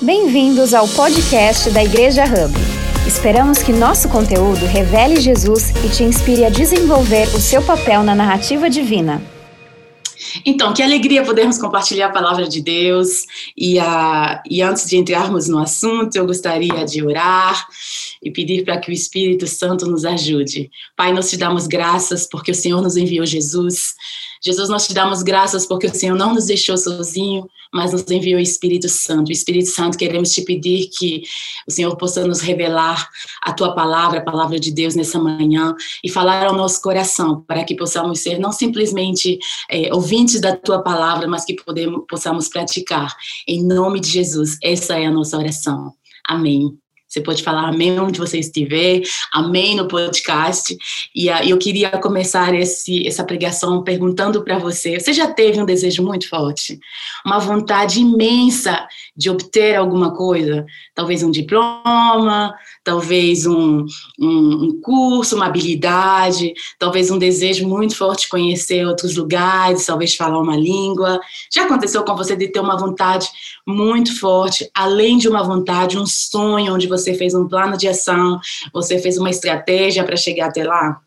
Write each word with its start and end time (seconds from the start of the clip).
Bem-vindos 0.00 0.74
ao 0.74 0.86
podcast 0.86 1.70
da 1.70 1.82
Igreja 1.82 2.22
Hub. 2.22 2.54
Esperamos 3.04 3.58
que 3.58 3.72
nosso 3.72 4.08
conteúdo 4.08 4.64
revele 4.64 5.20
Jesus 5.20 5.70
e 5.84 5.88
te 5.88 6.04
inspire 6.04 6.44
a 6.44 6.50
desenvolver 6.50 7.26
o 7.34 7.40
seu 7.40 7.60
papel 7.60 8.04
na 8.04 8.14
narrativa 8.14 8.70
divina. 8.70 9.20
Então, 10.46 10.72
que 10.72 10.84
alegria 10.84 11.24
podermos 11.24 11.58
compartilhar 11.58 12.06
a 12.06 12.12
palavra 12.12 12.48
de 12.48 12.60
Deus. 12.60 13.26
E, 13.56 13.80
uh, 13.80 14.40
e 14.48 14.62
antes 14.62 14.88
de 14.88 14.96
entrarmos 14.96 15.48
no 15.48 15.58
assunto, 15.58 16.14
eu 16.14 16.26
gostaria 16.26 16.84
de 16.84 17.04
orar 17.04 17.66
e 18.22 18.30
pedir 18.30 18.64
para 18.64 18.78
que 18.78 18.90
o 18.90 18.94
Espírito 18.94 19.46
Santo 19.46 19.86
nos 19.86 20.04
ajude. 20.04 20.70
Pai, 20.96 21.12
nós 21.12 21.30
te 21.30 21.36
damos 21.36 21.66
graças 21.66 22.26
porque 22.28 22.50
o 22.50 22.54
Senhor 22.54 22.82
nos 22.82 22.96
enviou 22.96 23.26
Jesus. 23.26 23.94
Jesus, 24.42 24.68
nós 24.68 24.86
te 24.86 24.94
damos 24.94 25.22
graças 25.22 25.66
porque 25.66 25.86
o 25.86 25.94
Senhor 25.94 26.16
não 26.16 26.34
nos 26.34 26.46
deixou 26.46 26.76
sozinho, 26.76 27.48
mas 27.72 27.92
nos 27.92 28.08
enviou 28.10 28.38
o 28.38 28.42
Espírito 28.42 28.88
Santo. 28.88 29.28
O 29.28 29.32
Espírito 29.32 29.68
Santo, 29.70 29.98
queremos 29.98 30.30
te 30.32 30.42
pedir 30.42 30.88
que 30.88 31.22
o 31.66 31.70
Senhor 31.70 31.96
possa 31.96 32.26
nos 32.26 32.40
revelar 32.40 33.08
a 33.42 33.52
tua 33.52 33.74
palavra, 33.74 34.20
a 34.20 34.24
palavra 34.24 34.58
de 34.58 34.70
Deus 34.70 34.94
nessa 34.94 35.18
manhã 35.18 35.74
e 36.02 36.08
falar 36.08 36.46
ao 36.46 36.54
nosso 36.54 36.80
coração, 36.80 37.42
para 37.46 37.64
que 37.64 37.74
possamos 37.74 38.20
ser 38.20 38.38
não 38.38 38.52
simplesmente 38.52 39.38
é, 39.70 39.92
ouvintes 39.92 40.40
da 40.40 40.56
tua 40.56 40.82
palavra, 40.82 41.26
mas 41.26 41.44
que 41.44 41.54
podemos, 41.54 42.04
possamos 42.08 42.48
praticar. 42.48 43.14
Em 43.46 43.64
nome 43.64 44.00
de 44.00 44.08
Jesus, 44.08 44.56
essa 44.62 44.98
é 44.98 45.06
a 45.06 45.10
nossa 45.10 45.36
oração. 45.36 45.92
Amém. 46.26 46.78
Você 47.08 47.22
pode 47.22 47.42
falar 47.42 47.68
amém 47.68 47.98
onde 47.98 48.18
você 48.18 48.38
estiver, 48.38 49.00
amém 49.32 49.74
no 49.74 49.88
podcast. 49.88 50.76
E 51.16 51.28
eu 51.28 51.56
queria 51.56 51.88
começar 51.92 52.54
esse, 52.54 53.06
essa 53.06 53.24
pregação 53.24 53.82
perguntando 53.82 54.44
para 54.44 54.58
você: 54.58 55.00
você 55.00 55.14
já 55.14 55.26
teve 55.26 55.58
um 55.58 55.64
desejo 55.64 56.02
muito 56.02 56.28
forte? 56.28 56.78
Uma 57.24 57.38
vontade 57.38 58.00
imensa 58.00 58.86
de 59.16 59.30
obter 59.30 59.76
alguma 59.76 60.14
coisa? 60.14 60.66
Talvez 60.94 61.22
um 61.22 61.30
diploma, 61.30 62.54
talvez 62.84 63.46
um, 63.46 63.86
um, 64.20 64.64
um 64.64 64.80
curso, 64.82 65.34
uma 65.34 65.46
habilidade, 65.46 66.52
talvez 66.78 67.10
um 67.10 67.18
desejo 67.18 67.66
muito 67.66 67.96
forte 67.96 68.22
de 68.22 68.28
conhecer 68.28 68.86
outros 68.86 69.16
lugares, 69.16 69.86
talvez 69.86 70.14
falar 70.14 70.38
uma 70.38 70.56
língua. 70.56 71.18
Já 71.50 71.64
aconteceu 71.64 72.04
com 72.04 72.14
você 72.14 72.36
de 72.36 72.48
ter 72.48 72.60
uma 72.60 72.76
vontade 72.76 73.28
muito 73.66 74.18
forte, 74.18 74.68
além 74.74 75.16
de 75.16 75.28
uma 75.28 75.42
vontade, 75.42 75.98
um 75.98 76.06
sonho 76.06 76.74
onde 76.74 76.86
você 76.86 76.97
você 76.98 77.14
fez 77.14 77.34
um 77.34 77.46
plano 77.46 77.76
de 77.76 77.88
ação, 77.88 78.40
você 78.72 78.98
fez 78.98 79.16
uma 79.18 79.30
estratégia 79.30 80.04
para 80.04 80.16
chegar 80.16 80.48
até 80.48 80.64
lá? 80.64 81.00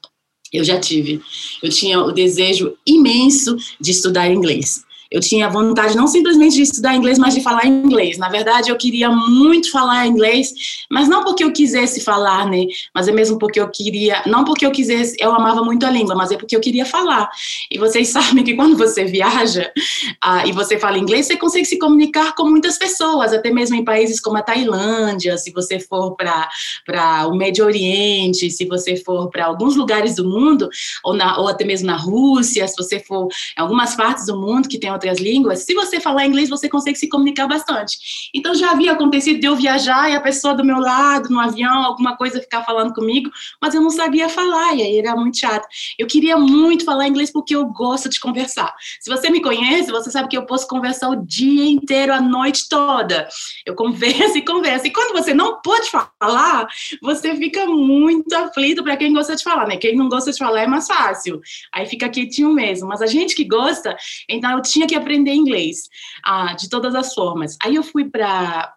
Eu 0.52 0.64
já 0.64 0.80
tive. 0.80 1.22
Eu 1.62 1.70
tinha 1.70 2.00
o 2.02 2.12
desejo 2.12 2.76
imenso 2.86 3.56
de 3.80 3.92
estudar 3.92 4.30
inglês 4.30 4.84
eu 5.12 5.20
tinha 5.20 5.50
vontade 5.50 5.96
não 5.96 6.08
simplesmente 6.08 6.56
de 6.56 6.62
estudar 6.62 6.96
inglês, 6.96 7.20
mas 7.20 7.34
de 7.34 7.42
falar 7.42 7.66
inglês. 7.66 8.18
Na 8.18 8.30
verdade, 8.30 8.70
eu 8.70 8.78
queria 8.78 9.10
muito 9.12 9.70
falar 9.70 10.08
inglês, 10.08 10.54
mas 10.90 11.10
não 11.10 11.22
porque 11.24 11.44
eu 11.44 11.52
quisesse 11.52 12.00
falar, 12.00 12.50
né? 12.50 12.66
Mas 12.96 13.10
é 13.10 13.12
mesmo 13.12 13.38
porque 13.38 13.60
eu 13.60 13.68
queria, 13.70 14.24
não 14.26 14.46
porque 14.46 14.66
eu 14.66 14.72
quisesse, 14.72 15.18
eu 15.20 15.34
amava 15.34 15.64
muito 15.64 15.86
a 15.86 15.92
língua, 15.92 16.16
mas 16.16 16.32
é 16.32 16.38
porque 16.38 16.56
eu 16.56 16.62
queria 16.62 16.86
falar. 16.86 17.30
E 17.70 17.78
vocês 17.78 18.08
sabem 18.10 18.44
que 18.44 18.56
quando 18.56 18.78
você 18.78 19.04
viaja 19.04 19.70
uh, 20.24 20.48
e 20.48 20.54
você 20.54 20.80
fala 20.80 20.98
inglês, 20.98 21.26
você 21.26 21.36
consegue 21.36 21.66
se 21.66 21.78
comunicar 21.78 22.34
com 22.34 22.46
muitas 22.46 22.78
pessoas, 22.78 23.34
até 23.34 23.52
mesmo 23.52 23.76
em 23.76 23.84
países 23.84 24.22
como 24.22 24.38
a 24.38 24.42
Tailândia, 24.42 25.38
se 25.38 25.52
você 25.52 25.78
for 25.78 26.16
para 26.16 26.48
o 27.28 27.36
Médio 27.36 27.66
Oriente, 27.66 28.50
se 28.50 28.66
você 28.66 28.96
for 28.96 29.30
para 29.30 29.46
alguns 29.46 29.76
lugares 29.76 30.16
do 30.16 30.24
mundo, 30.24 30.70
ou, 31.04 31.14
na, 31.14 31.38
ou 31.38 31.50
até 31.50 31.66
mesmo 31.66 31.88
na 31.88 31.98
Rússia, 31.98 32.66
se 32.66 32.76
você 32.78 32.98
for 33.00 33.28
em 33.58 33.62
algumas 33.62 33.94
partes 33.94 34.26
do 34.26 34.40
mundo 34.40 34.70
que 34.70 34.80
tem 34.80 34.90
outras 35.02 35.20
línguas, 35.20 35.60
se 35.60 35.74
você 35.74 36.00
falar 36.00 36.26
inglês, 36.26 36.50
você 36.50 36.70
consegue 36.70 36.98
se 36.98 37.10
comunicar 37.10 37.48
bastante. 37.48 38.30
Então 38.34 38.54
já 38.54 38.72
havia 38.72 38.92
acontecido 38.92 39.40
de 39.40 39.48
eu 39.48 39.56
viajar 39.56 40.10
e 40.10 40.16
a 40.16 40.22
pessoa 40.22 40.54
do 40.54 40.64
meu 40.64 40.78
lado, 40.78 41.30
no 41.30 41.40
avião, 41.40 41.84
alguma 41.84 42.16
coisa 42.16 42.40
ficar 42.40 42.64
falando 42.64 42.94
comigo, 42.94 43.32
mas 43.60 43.74
eu 43.74 43.82
não 43.82 43.90
sabia 43.90 44.30
falar, 44.30 44.76
e 44.76 44.84
aí 44.84 45.00
era 45.00 45.16
muito 45.16 45.38
chato. 45.38 45.68
Eu 45.98 46.08
queria 46.08 46.38
muito 46.38 46.86
falar 46.86 47.08
inglês 47.08 47.32
porque 47.32 47.56
eu 47.56 47.66
gosto 47.66 48.08
de 48.10 48.20
conversar. 48.20 48.74
Se 49.00 49.10
você 49.10 49.30
me 49.30 49.42
conhece, 49.42 49.92
você 49.92 50.12
sabe 50.12 50.30
que 50.30 50.38
eu 50.38 50.46
posso 50.46 50.68
conversar 50.68 51.10
o 51.10 51.16
dia 51.16 51.66
inteiro, 51.66 52.14
a 52.14 52.22
noite 52.22 52.70
toda. 52.70 53.28
Eu 53.66 53.76
converso 53.76 54.38
e 54.38 54.42
converso. 54.42 54.86
E 54.88 54.92
quando 54.92 55.14
você 55.14 55.34
não 55.34 55.62
pode 55.62 55.90
falar, 55.90 56.68
você 57.02 57.36
fica 57.36 57.66
muito 57.66 58.34
aflito 58.34 58.84
para 58.84 58.98
quem 58.98 59.14
gosta 59.14 59.36
de 59.36 59.44
falar, 59.44 59.68
né? 59.68 59.78
Quem 59.78 59.96
não 59.96 60.08
gosta 60.08 60.32
de 60.32 60.38
falar 60.38 60.62
é 60.62 60.68
mais 60.68 60.88
fácil. 60.88 61.42
Aí 61.74 61.86
fica 61.86 62.10
quietinho 62.10 62.54
mesmo. 62.54 62.88
Mas 62.88 63.02
a 63.02 63.08
gente 63.08 63.36
que 63.36 63.44
gosta, 63.44 63.96
então 64.30 64.52
eu 64.52 64.62
tinha 64.62 64.88
que 64.92 64.96
aprender 64.96 65.34
inglês, 65.34 65.90
ah, 66.24 66.54
de 66.54 66.70
todas 66.70 66.94
as 66.96 67.14
formas. 67.14 67.58
Aí 67.64 67.76
eu 67.76 67.84
fui 67.84 68.10
para 68.10 68.76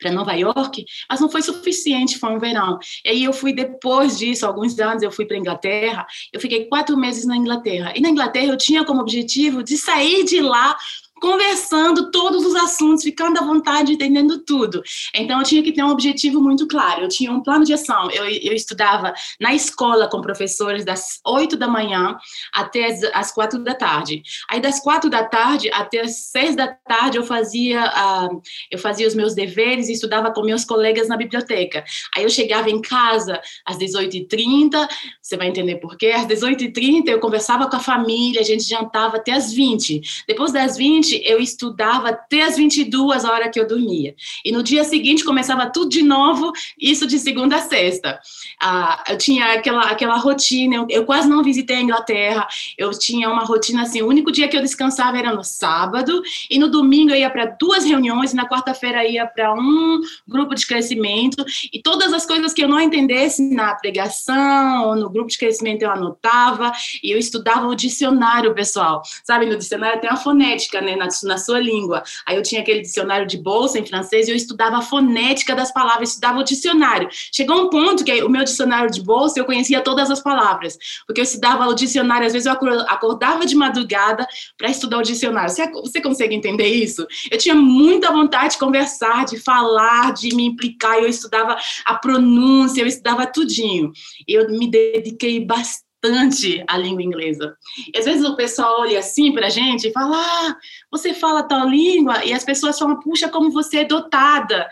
para 0.00 0.12
Nova 0.12 0.32
York, 0.32 0.84
mas 1.10 1.20
não 1.20 1.28
foi 1.28 1.42
suficiente, 1.42 2.18
foi 2.18 2.30
um 2.30 2.38
verão. 2.38 2.78
E 3.04 3.08
aí 3.08 3.24
eu 3.24 3.32
fui 3.32 3.52
depois 3.52 4.16
disso, 4.16 4.46
alguns 4.46 4.78
anos, 4.78 5.02
eu 5.02 5.10
fui 5.10 5.26
para 5.26 5.36
Inglaterra. 5.36 6.06
Eu 6.32 6.40
fiquei 6.40 6.66
quatro 6.66 6.96
meses 6.96 7.26
na 7.26 7.36
Inglaterra. 7.36 7.92
E 7.96 8.00
na 8.00 8.10
Inglaterra 8.10 8.46
eu 8.46 8.56
tinha 8.56 8.84
como 8.84 9.00
objetivo 9.00 9.60
de 9.62 9.76
sair 9.76 10.24
de 10.24 10.40
lá 10.40 10.76
conversando 11.20 12.10
todos 12.10 12.44
os 12.44 12.54
assuntos, 12.56 13.04
ficando 13.04 13.38
à 13.38 13.42
vontade, 13.42 13.92
entendendo 13.92 14.38
tudo. 14.38 14.82
Então, 15.14 15.38
eu 15.38 15.44
tinha 15.44 15.62
que 15.62 15.72
ter 15.72 15.82
um 15.82 15.90
objetivo 15.90 16.40
muito 16.40 16.66
claro. 16.66 17.02
Eu 17.02 17.08
tinha 17.08 17.32
um 17.32 17.42
plano 17.42 17.64
de 17.64 17.72
ação. 17.72 18.10
Eu, 18.10 18.24
eu 18.24 18.52
estudava 18.52 19.12
na 19.40 19.54
escola 19.54 20.08
com 20.08 20.20
professores 20.20 20.84
das 20.84 21.20
8 21.26 21.56
da 21.56 21.68
manhã 21.68 22.16
até 22.54 22.86
as, 22.86 23.02
as 23.14 23.32
4 23.32 23.62
da 23.62 23.74
tarde. 23.74 24.22
Aí, 24.48 24.60
das 24.60 24.80
4 24.80 25.10
da 25.10 25.24
tarde 25.24 25.70
até 25.72 26.00
as 26.00 26.30
6 26.30 26.56
da 26.56 26.68
tarde, 26.68 27.18
eu 27.18 27.24
fazia, 27.24 27.84
uh, 27.86 28.40
eu 28.70 28.78
fazia 28.78 29.06
os 29.06 29.14
meus 29.14 29.34
deveres 29.34 29.88
e 29.88 29.92
estudava 29.92 30.32
com 30.32 30.42
meus 30.42 30.64
colegas 30.64 31.08
na 31.08 31.16
biblioteca. 31.16 31.84
Aí, 32.16 32.22
eu 32.22 32.30
chegava 32.30 32.70
em 32.70 32.80
casa 32.80 33.40
às 33.64 33.76
18h30, 33.78 34.88
você 35.20 35.36
vai 35.36 35.48
entender 35.48 35.76
por 35.76 35.96
quê. 35.96 36.08
Às 36.08 36.26
18h30, 36.26 37.08
eu 37.08 37.20
conversava 37.20 37.68
com 37.68 37.76
a 37.76 37.80
família, 37.80 38.40
a 38.40 38.44
gente 38.44 38.64
jantava 38.64 39.16
até 39.16 39.32
às 39.32 39.52
20 39.52 40.00
Depois 40.26 40.52
das 40.52 40.76
20 40.76 41.07
eu 41.16 41.40
estudava 41.40 42.10
até 42.10 42.42
as 42.42 42.56
22 42.56 43.24
horas 43.24 43.50
que 43.52 43.60
eu 43.60 43.66
dormia. 43.66 44.14
E 44.44 44.52
no 44.52 44.62
dia 44.62 44.84
seguinte 44.84 45.24
começava 45.24 45.70
tudo 45.70 45.88
de 45.88 46.02
novo, 46.02 46.52
isso 46.78 47.06
de 47.06 47.18
segunda 47.18 47.56
a 47.56 47.60
sexta. 47.60 48.18
Ah, 48.60 49.04
eu 49.08 49.18
tinha 49.18 49.52
aquela, 49.54 49.82
aquela 49.82 50.16
rotina, 50.16 50.76
eu, 50.76 50.86
eu, 50.88 51.04
quase 51.04 51.28
não 51.28 51.42
visitei 51.42 51.76
a 51.76 51.80
Inglaterra, 51.80 52.46
eu 52.76 52.90
tinha 52.90 53.30
uma 53.30 53.44
rotina 53.44 53.82
assim, 53.82 54.02
o 54.02 54.08
único 54.08 54.30
dia 54.32 54.48
que 54.48 54.56
eu 54.56 54.60
descansava 54.60 55.18
era 55.18 55.34
no 55.34 55.44
sábado, 55.44 56.22
e 56.50 56.58
no 56.58 56.70
domingo 56.70 57.10
eu 57.10 57.16
ia 57.16 57.30
para 57.30 57.46
duas 57.46 57.84
reuniões, 57.84 58.32
e 58.32 58.36
na 58.36 58.48
quarta-feira 58.48 59.06
ia 59.06 59.26
para 59.26 59.52
um 59.54 60.00
grupo 60.26 60.54
de 60.54 60.66
crescimento, 60.66 61.44
e 61.72 61.80
todas 61.80 62.12
as 62.12 62.26
coisas 62.26 62.52
que 62.52 62.62
eu 62.62 62.68
não 62.68 62.80
entendesse 62.80 63.42
na 63.42 63.74
pregação 63.74 64.88
ou 64.88 64.96
no 64.96 65.10
grupo 65.10 65.30
de 65.30 65.38
crescimento 65.38 65.82
eu 65.82 65.90
anotava, 65.90 66.72
e 67.02 67.10
eu 67.10 67.18
estudava 67.18 67.66
o 67.66 67.74
dicionário, 67.74 68.54
pessoal. 68.54 69.02
Sabe, 69.24 69.46
no 69.46 69.56
dicionário 69.56 70.00
tem 70.00 70.10
a 70.10 70.16
fonética, 70.16 70.80
né? 70.80 70.96
Na, 70.98 71.08
na 71.24 71.38
sua 71.38 71.60
língua. 71.60 72.02
Aí 72.26 72.36
eu 72.36 72.42
tinha 72.42 72.60
aquele 72.60 72.80
dicionário 72.80 73.26
de 73.26 73.38
bolsa 73.38 73.78
em 73.78 73.86
francês 73.86 74.28
e 74.28 74.30
eu 74.30 74.36
estudava 74.36 74.78
a 74.78 74.82
fonética 74.82 75.54
das 75.54 75.72
palavras, 75.72 76.10
estudava 76.10 76.38
o 76.40 76.44
dicionário. 76.44 77.08
Chegou 77.32 77.62
um 77.62 77.70
ponto 77.70 78.04
que 78.04 78.22
o 78.22 78.28
meu 78.28 78.44
dicionário 78.44 78.90
de 78.90 79.02
bolsa 79.02 79.38
eu 79.38 79.44
conhecia 79.44 79.80
todas 79.80 80.10
as 80.10 80.20
palavras, 80.20 80.76
porque 81.06 81.20
eu 81.20 81.24
estudava 81.24 81.66
o 81.66 81.74
dicionário, 81.74 82.26
às 82.26 82.32
vezes 82.32 82.46
eu 82.46 82.52
acordava 82.52 83.46
de 83.46 83.54
madrugada 83.54 84.26
para 84.56 84.70
estudar 84.70 84.98
o 84.98 85.02
dicionário. 85.02 85.50
Você, 85.50 85.70
você 85.70 86.00
consegue 86.00 86.34
entender 86.34 86.66
isso? 86.66 87.06
Eu 87.30 87.38
tinha 87.38 87.54
muita 87.54 88.12
vontade 88.12 88.54
de 88.54 88.58
conversar, 88.58 89.24
de 89.24 89.38
falar, 89.38 90.12
de 90.12 90.34
me 90.34 90.44
implicar, 90.44 90.98
eu 90.98 91.08
estudava 91.08 91.56
a 91.84 91.94
pronúncia, 91.94 92.82
eu 92.82 92.86
estudava 92.86 93.26
tudinho. 93.26 93.92
Eu 94.26 94.48
me 94.50 94.70
dediquei 94.70 95.44
bastante 95.44 95.87
bastante 96.02 96.64
a 96.66 96.76
língua 96.76 97.02
inglesa. 97.02 97.56
E 97.92 97.98
às 97.98 98.04
vezes 98.04 98.24
o 98.24 98.36
pessoal 98.36 98.80
olha 98.80 98.98
assim 98.98 99.32
para 99.32 99.46
a 99.46 99.50
gente 99.50 99.88
e 99.88 99.92
fala: 99.92 100.16
ah, 100.16 100.56
você 100.90 101.12
fala 101.12 101.42
tal 101.42 101.68
língua, 101.68 102.24
e 102.24 102.32
as 102.32 102.44
pessoas 102.44 102.78
falam: 102.78 102.98
puxa, 103.00 103.28
como 103.28 103.50
você 103.50 103.78
é 103.78 103.84
dotada. 103.84 104.68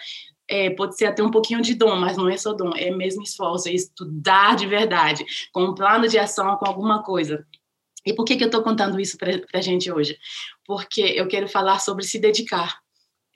É, 0.48 0.70
pode 0.70 0.96
ser 0.96 1.06
até 1.06 1.24
um 1.24 1.30
pouquinho 1.30 1.60
de 1.60 1.74
dom, 1.74 1.96
mas 1.96 2.16
não 2.16 2.28
é 2.28 2.36
só 2.36 2.52
dom, 2.52 2.70
é 2.76 2.88
mesmo 2.92 3.20
esforço, 3.20 3.68
é 3.68 3.72
estudar 3.72 4.54
de 4.54 4.64
verdade, 4.64 5.26
com 5.52 5.64
um 5.64 5.74
plano 5.74 6.06
de 6.06 6.20
ação, 6.20 6.54
com 6.54 6.68
alguma 6.68 7.02
coisa. 7.02 7.44
E 8.06 8.14
por 8.14 8.24
que, 8.24 8.36
que 8.36 8.44
eu 8.44 8.46
estou 8.46 8.62
contando 8.62 9.00
isso 9.00 9.18
para 9.18 9.40
a 9.52 9.60
gente 9.60 9.90
hoje? 9.90 10.16
Porque 10.64 11.00
eu 11.00 11.26
quero 11.26 11.48
falar 11.48 11.80
sobre 11.80 12.04
se 12.04 12.20
dedicar. 12.20 12.78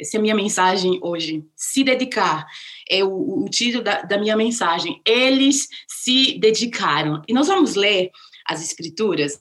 Essa 0.00 0.16
é 0.16 0.18
a 0.18 0.22
minha 0.22 0.34
mensagem 0.34 0.98
hoje. 1.02 1.44
Se 1.54 1.84
dedicar 1.84 2.46
é 2.88 3.04
o, 3.04 3.44
o 3.44 3.48
título 3.50 3.84
da, 3.84 4.02
da 4.02 4.18
minha 4.18 4.36
mensagem. 4.36 5.00
Eles 5.04 5.68
se 5.86 6.38
dedicaram. 6.38 7.22
E 7.28 7.32
nós 7.32 7.48
vamos 7.48 7.74
ler 7.74 8.10
as 8.46 8.62
Escrituras 8.62 9.38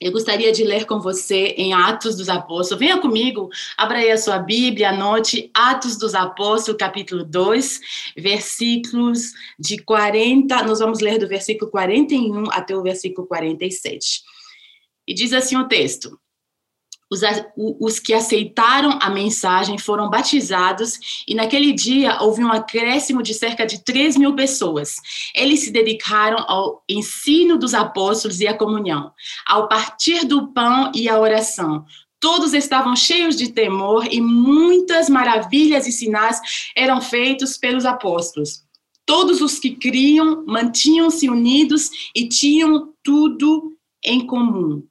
eu 0.00 0.12
gostaria 0.12 0.50
de 0.50 0.64
ler 0.64 0.86
com 0.86 0.98
você 0.98 1.48
em 1.58 1.74
Atos 1.74 2.16
dos 2.16 2.30
Apóstolos. 2.30 2.80
Venha 2.80 2.98
comigo, 2.98 3.50
abra 3.76 3.98
aí 3.98 4.10
a 4.10 4.16
sua 4.16 4.38
Bíblia, 4.38 4.88
anote 4.88 5.50
Atos 5.52 5.98
dos 5.98 6.14
Apóstolos, 6.14 6.78
capítulo 6.78 7.22
2, 7.22 7.80
versículos 8.16 9.32
de 9.58 9.76
40. 9.82 10.62
Nós 10.62 10.78
vamos 10.78 11.00
ler 11.00 11.18
do 11.18 11.28
versículo 11.28 11.70
41 11.70 12.50
até 12.50 12.74
o 12.74 12.82
versículo 12.82 13.26
47. 13.26 14.22
E 15.06 15.12
diz 15.12 15.34
assim 15.34 15.58
o 15.58 15.68
texto: 15.68 16.18
os, 17.10 17.20
os, 17.56 17.98
que 17.98 18.14
aceitaram 18.14 18.96
a 19.02 19.10
mensagem 19.10 19.76
foram 19.76 20.08
batizados 20.08 21.22
e 21.26 21.34
naquele 21.34 21.72
dia 21.72 22.22
houve 22.22 22.44
um 22.44 22.52
acréscimo 22.52 23.20
de 23.20 23.34
cerca 23.34 23.66
de 23.66 23.84
3 23.84 24.16
mil 24.16 24.36
pessoas. 24.36 24.94
Eles 25.34 25.60
se 25.60 25.72
dedicaram 25.72 26.44
ao 26.46 26.84
ensino 26.88 27.58
dos 27.58 27.74
apóstolos 27.74 28.40
e 28.40 28.46
à 28.46 28.56
comunhão, 28.56 29.10
ao 29.44 29.66
partir 29.66 30.24
do 30.24 30.52
pão 30.52 30.92
e 30.94 31.08
à 31.08 31.18
oração. 31.18 31.84
Todos 32.20 32.54
estavam 32.54 32.94
cheios 32.94 33.34
de 33.34 33.50
temor 33.50 34.06
e 34.08 34.20
muitas 34.20 35.08
maravilhas 35.08 35.86
e 35.86 35.92
sinais 35.92 36.40
eram 36.76 37.00
feitos 37.00 37.56
pelos 37.56 37.84
apóstolos. 37.84 38.62
Todos 39.04 39.40
os 39.40 39.58
que 39.58 39.74
criam 39.74 40.44
mantinham-se 40.46 41.28
unidos 41.28 41.90
e 42.14 42.28
tinham 42.28 42.92
tudo 43.02 43.76
em 44.04 44.24
comum 44.26 44.86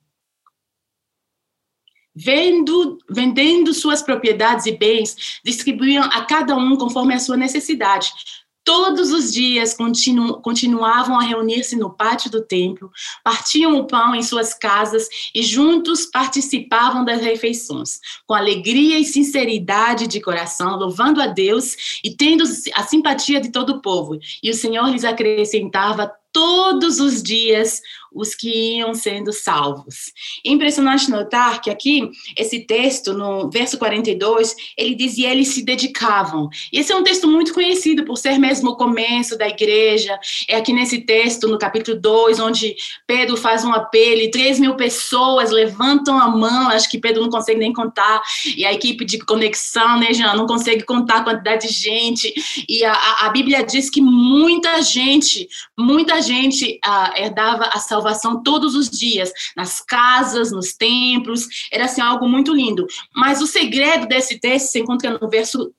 vendo, 2.22 2.98
vendendo 3.10 3.74
suas 3.74 4.02
propriedades 4.02 4.66
e 4.66 4.74
bens, 4.74 5.40
distribuíam 5.44 6.04
a 6.04 6.26
cada 6.26 6.56
um 6.56 6.76
conforme 6.76 7.14
a 7.14 7.20
sua 7.20 7.38
necessidade. 7.38 8.12
Todos 8.66 9.10
os 9.12 9.34
dias 9.34 9.74
continu, 9.74 10.42
continuavam 10.42 11.18
a 11.18 11.24
reunir-se 11.24 11.76
no 11.76 11.90
pátio 11.90 12.30
do 12.30 12.46
templo, 12.46 12.92
partiam 13.24 13.80
o 13.80 13.88
pão 13.88 14.14
em 14.14 14.22
suas 14.22 14.54
casas 14.54 15.08
e 15.34 15.42
juntos 15.42 16.06
participavam 16.06 17.04
das 17.04 17.22
refeições, 17.22 18.00
com 18.28 18.36
alegria 18.36 19.00
e 19.00 19.06
sinceridade 19.06 20.06
de 20.06 20.22
coração, 20.22 20.78
louvando 20.78 21.22
a 21.22 21.28
Deus 21.28 22.00
e 22.04 22.16
tendo 22.16 22.44
a 22.76 22.84
simpatia 22.84 23.40
de 23.40 23.50
todo 23.50 23.72
o 23.72 23.82
povo. 23.82 24.20
E 24.44 24.52
o 24.52 24.54
Senhor 24.54 24.88
lhes 24.90 25.06
acrescentava 25.06 26.12
todos 26.32 27.00
os 27.00 27.24
dias 27.24 27.82
os 28.14 28.36
que 28.36 28.78
iam 28.78 28.94
sendo 28.94 29.32
salvos. 29.32 30.12
É 30.46 30.50
impressionante 30.50 31.10
notar 31.10 31.62
que 31.62 31.70
aqui, 31.70 32.10
esse 32.38 32.62
texto, 32.62 33.14
no 33.14 33.50
verso 33.50 33.78
42, 33.78 34.56
ele 34.78 34.96
dizia 34.96 35.32
eles 35.32 35.50
se 35.50 35.64
dedicavam. 35.64 36.50
E 36.72 36.80
esse 36.80 36.92
é 36.92 36.96
um 36.96 37.04
texto 37.04 37.28
muito 37.28 37.54
conhecido 37.54 38.04
por 38.04 38.18
ser 38.18 38.38
mesmo 38.38 38.72
o 38.72 38.76
começo 38.76 39.38
da 39.38 39.48
igreja. 39.48 40.20
É 40.48 40.56
aqui 40.56 40.74
nesse 40.74 41.02
texto, 41.02 41.48
no 41.48 41.58
capítulo 41.58 42.00
2, 42.00 42.40
onde 42.40 42.76
Pedro 43.06 43.38
faz 43.38 43.64
um 43.64 43.72
apelo 43.72 44.22
e 44.22 44.32
3 44.32 44.60
mil 44.60 44.76
pessoas 44.76 45.52
levantam 45.52 46.20
a 46.20 46.28
mão. 46.28 46.70
Acho 46.70 46.90
que 46.90 47.00
Pedro 47.00 47.22
não 47.22 47.30
consegue 47.30 47.60
nem 47.60 47.74
contar. 47.74 48.22
E 48.56 48.66
a 48.66 48.74
equipe 48.74 49.06
de 49.06 49.20
conexão, 49.20 50.00
né, 50.00 50.14
Jean, 50.14 50.34
não 50.34 50.48
consegue 50.48 50.84
contar 50.84 51.18
a 51.18 51.24
quantidade 51.24 51.68
de 51.68 51.74
gente. 51.74 52.34
E 52.68 52.84
a, 52.84 52.94
a 53.22 53.30
Bíblia 53.30 53.64
diz 53.64 53.90
que 53.90 54.02
muita 54.02 54.82
gente, 54.82 55.48
muita 55.78 56.22
gente 56.22 56.80
uh, 56.86 57.20
herdava 57.20 57.66
a 57.66 57.80
salvação 57.80 57.99
salvação 58.00 58.42
todos 58.42 58.76
os 58.76 58.90
dias, 58.90 59.32
nas 59.56 59.82
casas, 59.82 60.52
nos 60.52 60.74
templos, 60.74 61.48
era 61.72 61.86
assim 61.86 62.02
algo 62.02 62.28
muito 62.28 62.54
lindo. 62.54 62.88
Mas 63.14 63.42
o 63.42 63.48
segredo 63.48 64.08
desse 64.08 64.40
texto 64.40 64.68
se 64.68 64.80
encontra 64.80 65.18
no 65.20 65.30
verso 65.30 65.74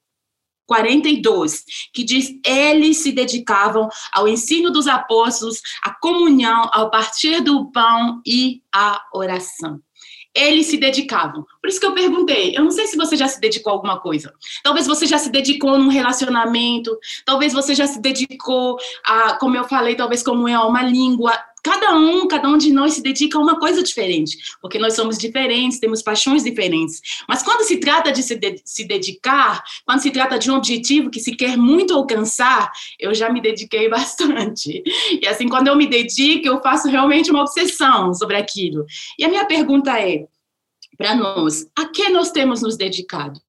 42, 0.66 1.64
que 1.92 2.04
diz: 2.04 2.30
eles 2.44 2.98
se 2.98 3.10
dedicavam 3.10 3.88
ao 4.12 4.28
ensino 4.28 4.70
dos 4.70 4.86
apóstolos, 4.86 5.60
à 5.82 5.92
comunhão, 5.98 6.70
ao 6.72 6.90
partir 6.90 7.40
do 7.40 7.70
pão 7.72 8.20
e 8.24 8.62
à 8.72 9.02
oração 9.12 9.80
eles 10.34 10.66
se 10.66 10.76
dedicavam. 10.76 11.44
Por 11.60 11.68
isso 11.68 11.80
que 11.80 11.86
eu 11.86 11.94
perguntei, 11.94 12.56
eu 12.56 12.62
não 12.62 12.70
sei 12.70 12.86
se 12.86 12.96
você 12.96 13.16
já 13.16 13.26
se 13.26 13.40
dedicou 13.40 13.72
a 13.72 13.74
alguma 13.74 14.00
coisa. 14.00 14.32
Talvez 14.62 14.86
você 14.86 15.06
já 15.06 15.18
se 15.18 15.30
dedicou 15.30 15.78
num 15.78 15.88
relacionamento, 15.88 16.96
talvez 17.24 17.52
você 17.52 17.74
já 17.74 17.86
se 17.86 18.00
dedicou 18.00 18.78
a, 19.04 19.34
como 19.34 19.56
eu 19.56 19.64
falei, 19.64 19.96
talvez 19.96 20.22
como 20.22 20.46
é 20.48 20.58
uma 20.58 20.82
língua. 20.82 21.36
Cada 21.62 21.96
um, 21.96 22.26
cada 22.26 22.48
um 22.48 22.56
de 22.56 22.72
nós 22.72 22.94
se 22.94 23.02
dedica 23.02 23.38
a 23.38 23.40
uma 23.40 23.58
coisa 23.58 23.82
diferente, 23.82 24.36
porque 24.60 24.78
nós 24.78 24.94
somos 24.94 25.18
diferentes, 25.18 25.78
temos 25.78 26.02
paixões 26.02 26.42
diferentes. 26.42 27.00
Mas 27.28 27.42
quando 27.42 27.62
se 27.64 27.78
trata 27.78 28.10
de 28.10 28.22
se, 28.22 28.36
de 28.36 28.60
se 28.64 28.84
dedicar, 28.84 29.62
quando 29.84 30.00
se 30.00 30.10
trata 30.10 30.38
de 30.38 30.50
um 30.50 30.54
objetivo 30.54 31.10
que 31.10 31.20
se 31.20 31.34
quer 31.36 31.56
muito 31.56 31.94
alcançar, 31.94 32.70
eu 32.98 33.14
já 33.14 33.30
me 33.30 33.40
dediquei 33.40 33.88
bastante. 33.90 34.82
E 35.20 35.26
assim, 35.26 35.48
quando 35.48 35.68
eu 35.68 35.76
me 35.76 35.86
dedico, 35.86 36.46
eu 36.46 36.60
faço 36.62 36.88
realmente 36.88 37.30
uma 37.30 37.42
obsessão 37.42 38.14
sobre 38.14 38.36
aquilo. 38.36 38.84
E 39.18 39.24
a 39.24 39.28
minha 39.28 39.44
pergunta 39.44 39.98
é, 39.98 40.26
para 40.96 41.14
nós, 41.14 41.66
a 41.76 41.86
que 41.86 42.08
nós 42.08 42.30
temos 42.30 42.62
nos 42.62 42.76
dedicado? 42.76 43.40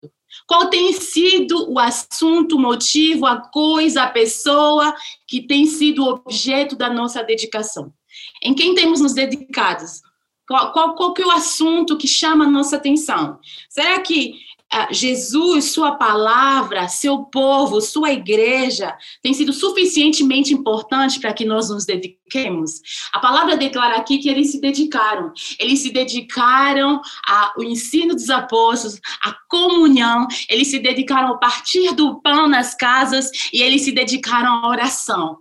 Qual 0.47 0.69
tem 0.69 0.93
sido 0.93 1.71
o 1.71 1.79
assunto, 1.79 2.55
o 2.55 2.59
motivo, 2.59 3.25
a 3.25 3.37
coisa, 3.37 4.03
a 4.03 4.09
pessoa 4.09 4.93
que 5.27 5.45
tem 5.45 5.65
sido 5.65 6.05
objeto 6.05 6.75
da 6.75 6.89
nossa 6.89 7.23
dedicação? 7.23 7.93
Em 8.41 8.53
quem 8.53 8.73
temos 8.73 8.99
nos 8.99 9.13
dedicados? 9.13 10.01
Qual, 10.47 10.73
qual, 10.73 10.95
qual 10.95 11.13
que 11.13 11.21
é 11.21 11.25
o 11.25 11.31
assunto 11.31 11.97
que 11.97 12.07
chama 12.07 12.45
a 12.45 12.49
nossa 12.49 12.75
atenção? 12.75 13.39
Será 13.69 14.01
que 14.01 14.33
uh, 14.73 14.93
Jesus, 14.93 15.71
sua 15.71 15.95
palavra, 15.95 16.89
seu 16.89 17.19
povo, 17.19 17.79
sua 17.79 18.11
igreja 18.11 18.97
tem 19.23 19.33
sido 19.33 19.53
suficientemente 19.53 20.53
importante 20.53 21.21
para 21.21 21.31
que 21.31 21.45
nós 21.45 21.69
nos 21.69 21.85
dediquemos? 21.85 22.81
A 23.13 23.19
palavra 23.19 23.55
declara 23.55 23.95
aqui 23.95 24.17
que 24.17 24.27
eles 24.27 24.51
se 24.51 24.59
dedicaram. 24.59 25.31
Eles 25.57 25.79
se 25.79 25.89
dedicaram 25.89 26.99
ao 27.25 27.63
ensino 27.63 28.13
dos 28.13 28.29
apóstolos, 28.29 28.99
à 29.23 29.33
comunhão, 29.47 30.27
eles 30.49 30.67
se 30.67 30.79
dedicaram 30.79 31.29
ao 31.29 31.39
partir 31.39 31.95
do 31.95 32.19
pão 32.21 32.49
nas 32.49 32.75
casas 32.75 33.31
e 33.53 33.61
eles 33.61 33.83
se 33.83 33.93
dedicaram 33.93 34.65
à 34.65 34.67
oração. 34.67 35.39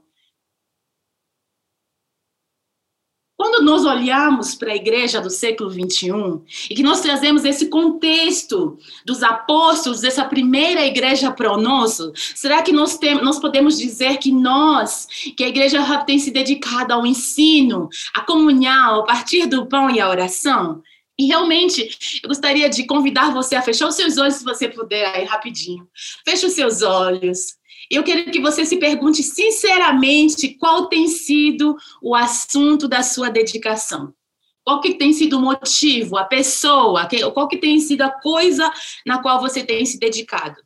Quando 3.40 3.64
nós 3.64 3.86
olhamos 3.86 4.54
para 4.54 4.70
a 4.70 4.76
igreja 4.76 5.18
do 5.18 5.30
século 5.30 5.70
21 5.70 6.42
e 6.68 6.74
que 6.74 6.82
nós 6.82 7.00
trazemos 7.00 7.42
esse 7.42 7.70
contexto 7.70 8.76
dos 9.02 9.22
apóstolos, 9.22 10.02
dessa 10.02 10.26
primeira 10.26 10.84
igreja 10.84 11.32
pronosso, 11.32 12.12
será 12.14 12.60
que 12.60 12.70
nós, 12.70 12.98
tem, 12.98 13.14
nós 13.14 13.38
podemos 13.38 13.78
dizer 13.78 14.18
que 14.18 14.30
nós, 14.30 15.08
que 15.34 15.42
a 15.42 15.48
igreja 15.48 15.82
tem 16.04 16.18
se 16.18 16.30
dedicado 16.30 16.92
ao 16.92 17.06
ensino, 17.06 17.88
à 18.12 18.20
comunhão, 18.20 18.96
ao 18.96 19.06
partir 19.06 19.46
do 19.46 19.64
pão 19.64 19.88
e 19.88 19.98
à 19.98 20.10
oração? 20.10 20.82
E 21.18 21.24
realmente, 21.24 22.20
eu 22.22 22.28
gostaria 22.28 22.68
de 22.68 22.84
convidar 22.84 23.32
você 23.32 23.56
a 23.56 23.62
fechar 23.62 23.88
os 23.88 23.94
seus 23.94 24.18
olhos, 24.18 24.34
se 24.34 24.44
você 24.44 24.68
puder, 24.68 25.14
aí 25.14 25.24
rapidinho. 25.24 25.88
Feche 26.26 26.44
os 26.44 26.52
seus 26.52 26.82
olhos. 26.82 27.58
Eu 27.90 28.04
quero 28.04 28.30
que 28.30 28.40
você 28.40 28.64
se 28.64 28.76
pergunte 28.76 29.20
sinceramente 29.22 30.54
qual 30.54 30.86
tem 30.86 31.08
sido 31.08 31.76
o 32.00 32.14
assunto 32.14 32.86
da 32.86 33.02
sua 33.02 33.28
dedicação. 33.28 34.14
Qual 34.62 34.80
que 34.80 34.94
tem 34.94 35.12
sido 35.12 35.38
o 35.38 35.40
motivo, 35.40 36.16
a 36.16 36.24
pessoa, 36.24 37.08
qual 37.34 37.48
que 37.48 37.56
tem 37.56 37.80
sido 37.80 38.02
a 38.02 38.10
coisa 38.10 38.72
na 39.04 39.20
qual 39.20 39.40
você 39.40 39.64
tem 39.64 39.84
se 39.84 39.98
dedicado? 39.98 40.62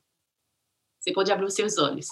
Você 1.01 1.13
pode 1.13 1.33
abrir 1.33 1.47
os 1.47 1.55
seus 1.55 1.79
olhos. 1.79 2.09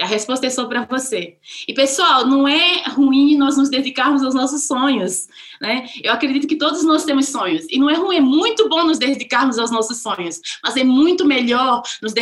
A 0.00 0.06
resposta 0.06 0.46
é 0.46 0.50
só 0.50 0.64
para 0.64 0.84
você. 0.84 1.36
E, 1.68 1.72
pessoal, 1.72 2.26
não 2.26 2.48
é 2.48 2.82
ruim 2.88 3.36
nós 3.36 3.56
nos 3.56 3.70
dedicarmos 3.70 4.24
aos 4.24 4.34
nossos 4.34 4.66
sonhos, 4.66 5.28
né? 5.60 5.86
Eu 6.02 6.12
acredito 6.12 6.48
que 6.48 6.56
todos 6.56 6.82
nós 6.82 7.04
temos 7.04 7.28
sonhos. 7.28 7.64
E 7.70 7.78
não 7.78 7.88
é 7.88 7.94
ruim, 7.94 8.16
é 8.16 8.20
muito 8.20 8.68
bom 8.68 8.84
nos 8.84 8.98
dedicarmos 8.98 9.56
aos 9.56 9.70
nossos 9.70 9.98
sonhos. 10.02 10.40
Mas 10.64 10.76
é 10.76 10.82
muito 10.82 11.24
melhor 11.24 11.80
nos, 12.02 12.12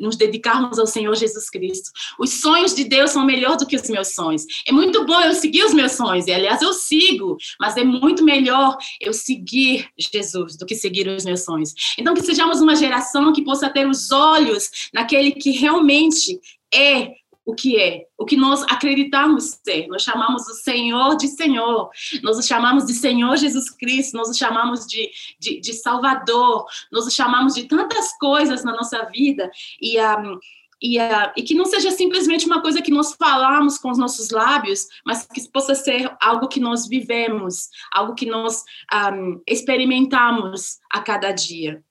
nos 0.00 0.16
dedicarmos 0.16 0.76
ao 0.76 0.88
Senhor 0.88 1.14
Jesus 1.14 1.48
Cristo. 1.48 1.92
Os 2.18 2.40
sonhos 2.40 2.74
de 2.74 2.82
Deus 2.82 3.12
são 3.12 3.24
melhor 3.24 3.56
do 3.56 3.64
que 3.64 3.76
os 3.76 3.88
meus 3.88 4.12
sonhos. 4.12 4.44
É 4.66 4.72
muito 4.72 5.06
bom 5.06 5.20
eu 5.20 5.32
seguir 5.32 5.62
os 5.62 5.72
meus 5.72 5.92
sonhos. 5.92 6.26
E, 6.26 6.32
aliás, 6.32 6.60
eu 6.60 6.72
sigo. 6.72 7.36
Mas 7.60 7.76
é 7.76 7.84
muito 7.84 8.24
melhor 8.24 8.76
eu 9.00 9.12
seguir 9.12 9.88
Jesus 9.96 10.56
do 10.56 10.66
que 10.66 10.74
seguir 10.74 11.06
os 11.06 11.24
meus 11.24 11.44
sonhos. 11.44 11.74
Então, 11.96 12.12
que 12.12 12.22
sejamos 12.22 12.60
uma 12.60 12.74
geração 12.74 13.32
que 13.32 13.44
possa 13.44 13.70
ter 13.70 13.86
os 13.86 14.10
olhos 14.10 14.68
naquele 14.92 15.30
que 15.30 15.52
realmente 15.52 16.40
é 16.72 17.19
o 17.50 17.54
que 17.54 17.76
é, 17.76 18.06
o 18.16 18.24
que 18.24 18.36
nós 18.36 18.62
acreditamos 18.62 19.58
ser. 19.64 19.88
Nós 19.88 20.02
chamamos 20.02 20.46
o 20.48 20.54
Senhor 20.54 21.16
de 21.16 21.26
Senhor, 21.26 21.90
nós 22.22 22.38
o 22.38 22.42
chamamos 22.42 22.86
de 22.86 22.94
Senhor 22.94 23.36
Jesus 23.36 23.70
Cristo, 23.70 24.16
nós 24.16 24.28
o 24.28 24.34
chamamos 24.34 24.86
de, 24.86 25.10
de, 25.38 25.60
de 25.60 25.72
Salvador, 25.74 26.64
nós 26.92 27.06
o 27.06 27.10
chamamos 27.10 27.54
de 27.54 27.64
tantas 27.64 28.16
coisas 28.18 28.64
na 28.64 28.72
nossa 28.72 29.04
vida 29.06 29.50
e 29.80 30.00
um, 30.00 30.38
e, 30.82 30.98
uh, 30.98 31.30
e, 31.36 31.42
que 31.42 31.54
não 31.54 31.66
seja 31.66 31.90
simplesmente 31.90 32.46
uma 32.46 32.62
coisa 32.62 32.80
que 32.80 32.90
nós 32.90 33.14
falamos 33.14 33.76
com 33.76 33.90
os 33.90 33.98
nossos 33.98 34.30
lábios, 34.30 34.86
mas 35.04 35.26
que 35.26 35.46
possa 35.50 35.74
ser 35.74 36.10
algo 36.22 36.48
que 36.48 36.58
nós 36.58 36.88
vivemos, 36.88 37.68
algo 37.92 38.14
que 38.14 38.24
nós 38.24 38.64
um, 39.12 39.42
experimentamos 39.46 40.78
a 40.90 41.00
cada 41.00 41.32
dia. 41.32 41.84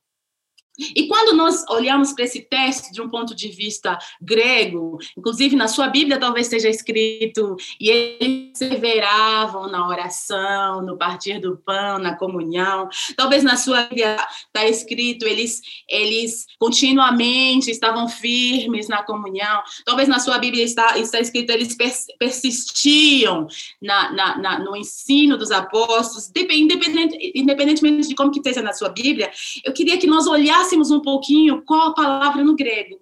E 0.95 1.07
quando 1.07 1.35
nós 1.35 1.65
olhamos 1.69 2.13
para 2.13 2.25
esse 2.25 2.41
texto 2.41 2.91
de 2.91 3.01
um 3.01 3.09
ponto 3.09 3.35
de 3.35 3.49
vista 3.49 3.97
grego, 4.21 4.97
inclusive 5.17 5.55
na 5.55 5.67
sua 5.67 5.87
Bíblia 5.87 6.19
talvez 6.19 6.47
esteja 6.47 6.69
escrito, 6.69 7.55
e 7.79 7.89
eles 7.89 8.49
perseveravam 8.59 9.69
na 9.69 9.87
oração, 9.87 10.81
no 10.81 10.97
partir 10.97 11.39
do 11.39 11.57
pão, 11.57 11.97
na 11.97 12.15
comunhão. 12.15 12.89
Talvez 13.15 13.43
na 13.43 13.55
sua 13.55 13.83
Bíblia 13.83 14.17
está 14.45 14.67
escrito, 14.67 15.25
eles, 15.25 15.61
eles 15.87 16.45
continuamente 16.57 17.71
estavam 17.71 18.07
firmes 18.07 18.87
na 18.87 19.03
comunhão. 19.03 19.61
Talvez 19.85 20.07
na 20.07 20.19
sua 20.19 20.37
Bíblia 20.37 20.63
está, 20.63 20.97
está 20.97 21.19
escrito, 21.19 21.51
eles 21.51 21.75
persistiam 22.17 23.47
na, 23.81 24.11
na, 24.11 24.37
na 24.37 24.59
no 24.59 24.75
ensino 24.75 25.37
dos 25.37 25.51
apóstolos, 25.51 26.31
independente, 26.35 27.31
independentemente 27.35 28.07
de 28.07 28.15
como 28.15 28.31
que 28.31 28.39
esteja 28.39 28.61
na 28.61 28.73
sua 28.73 28.89
Bíblia. 28.89 29.31
Eu 29.63 29.73
queria 29.73 29.97
que 29.97 30.07
nós 30.07 30.27
olhássemos 30.27 30.68
olhássemos 30.69 30.91
um 30.91 31.01
pouquinho 31.01 31.63
qual 31.65 31.89
a 31.89 31.93
palavra 31.93 32.43
no 32.43 32.55
grego. 32.55 32.99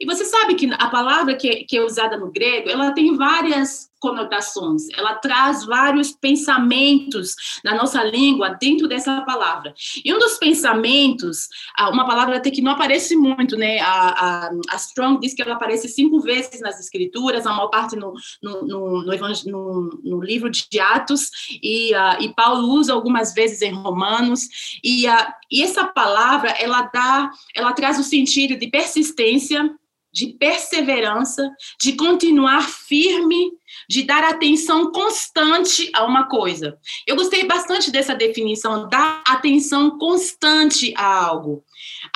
E 0.00 0.06
você 0.06 0.24
sabe 0.24 0.54
que 0.54 0.70
a 0.72 0.88
palavra 0.88 1.36
que, 1.36 1.64
que 1.64 1.76
é 1.76 1.84
usada 1.84 2.16
no 2.16 2.32
grego, 2.32 2.68
ela 2.68 2.92
tem 2.92 3.16
várias 3.16 3.89
conotações, 4.00 4.88
ela 4.96 5.14
traz 5.14 5.64
vários 5.64 6.12
pensamentos 6.12 7.34
na 7.62 7.74
nossa 7.74 8.02
língua 8.02 8.56
dentro 8.60 8.88
dessa 8.88 9.20
palavra. 9.22 9.74
E 10.04 10.12
um 10.12 10.18
dos 10.18 10.38
pensamentos, 10.38 11.48
uma 11.92 12.06
palavra 12.06 12.38
até 12.38 12.50
que 12.50 12.62
não 12.62 12.72
aparece 12.72 13.14
muito, 13.14 13.56
né? 13.56 13.78
A, 13.80 14.46
a, 14.46 14.50
a 14.70 14.76
Strong 14.76 15.20
diz 15.20 15.34
que 15.34 15.42
ela 15.42 15.54
aparece 15.54 15.88
cinco 15.88 16.20
vezes 16.20 16.60
nas 16.60 16.80
escrituras, 16.80 17.46
a 17.46 17.52
maior 17.52 17.68
parte 17.68 17.94
no, 17.94 18.14
no, 18.42 18.66
no, 18.66 19.02
no, 19.02 20.00
no 20.02 20.20
livro 20.22 20.50
de 20.50 20.80
Atos, 20.80 21.30
e, 21.62 21.94
uh, 21.94 22.20
e 22.20 22.34
Paulo 22.34 22.72
usa 22.74 22.92
algumas 22.92 23.34
vezes 23.34 23.62
em 23.62 23.72
Romanos, 23.72 24.48
e, 24.82 25.06
uh, 25.06 25.32
e 25.50 25.62
essa 25.62 25.84
palavra, 25.84 26.50
ela 26.52 26.82
dá, 26.82 27.30
ela 27.54 27.72
traz 27.72 27.98
o 27.98 28.04
sentido 28.04 28.58
de 28.58 28.68
persistência, 28.68 29.70
de 30.12 30.28
perseverança, 30.38 31.50
de 31.80 31.92
continuar 31.92 32.62
firme, 32.62 33.52
de 33.90 34.04
dar 34.04 34.22
atenção 34.22 34.92
constante 34.92 35.90
a 35.92 36.04
uma 36.04 36.28
coisa. 36.28 36.78
Eu 37.04 37.16
gostei 37.16 37.44
bastante 37.44 37.90
dessa 37.90 38.14
definição, 38.14 38.88
dar 38.88 39.20
atenção 39.26 39.98
constante 39.98 40.94
a 40.96 41.26
algo. 41.26 41.64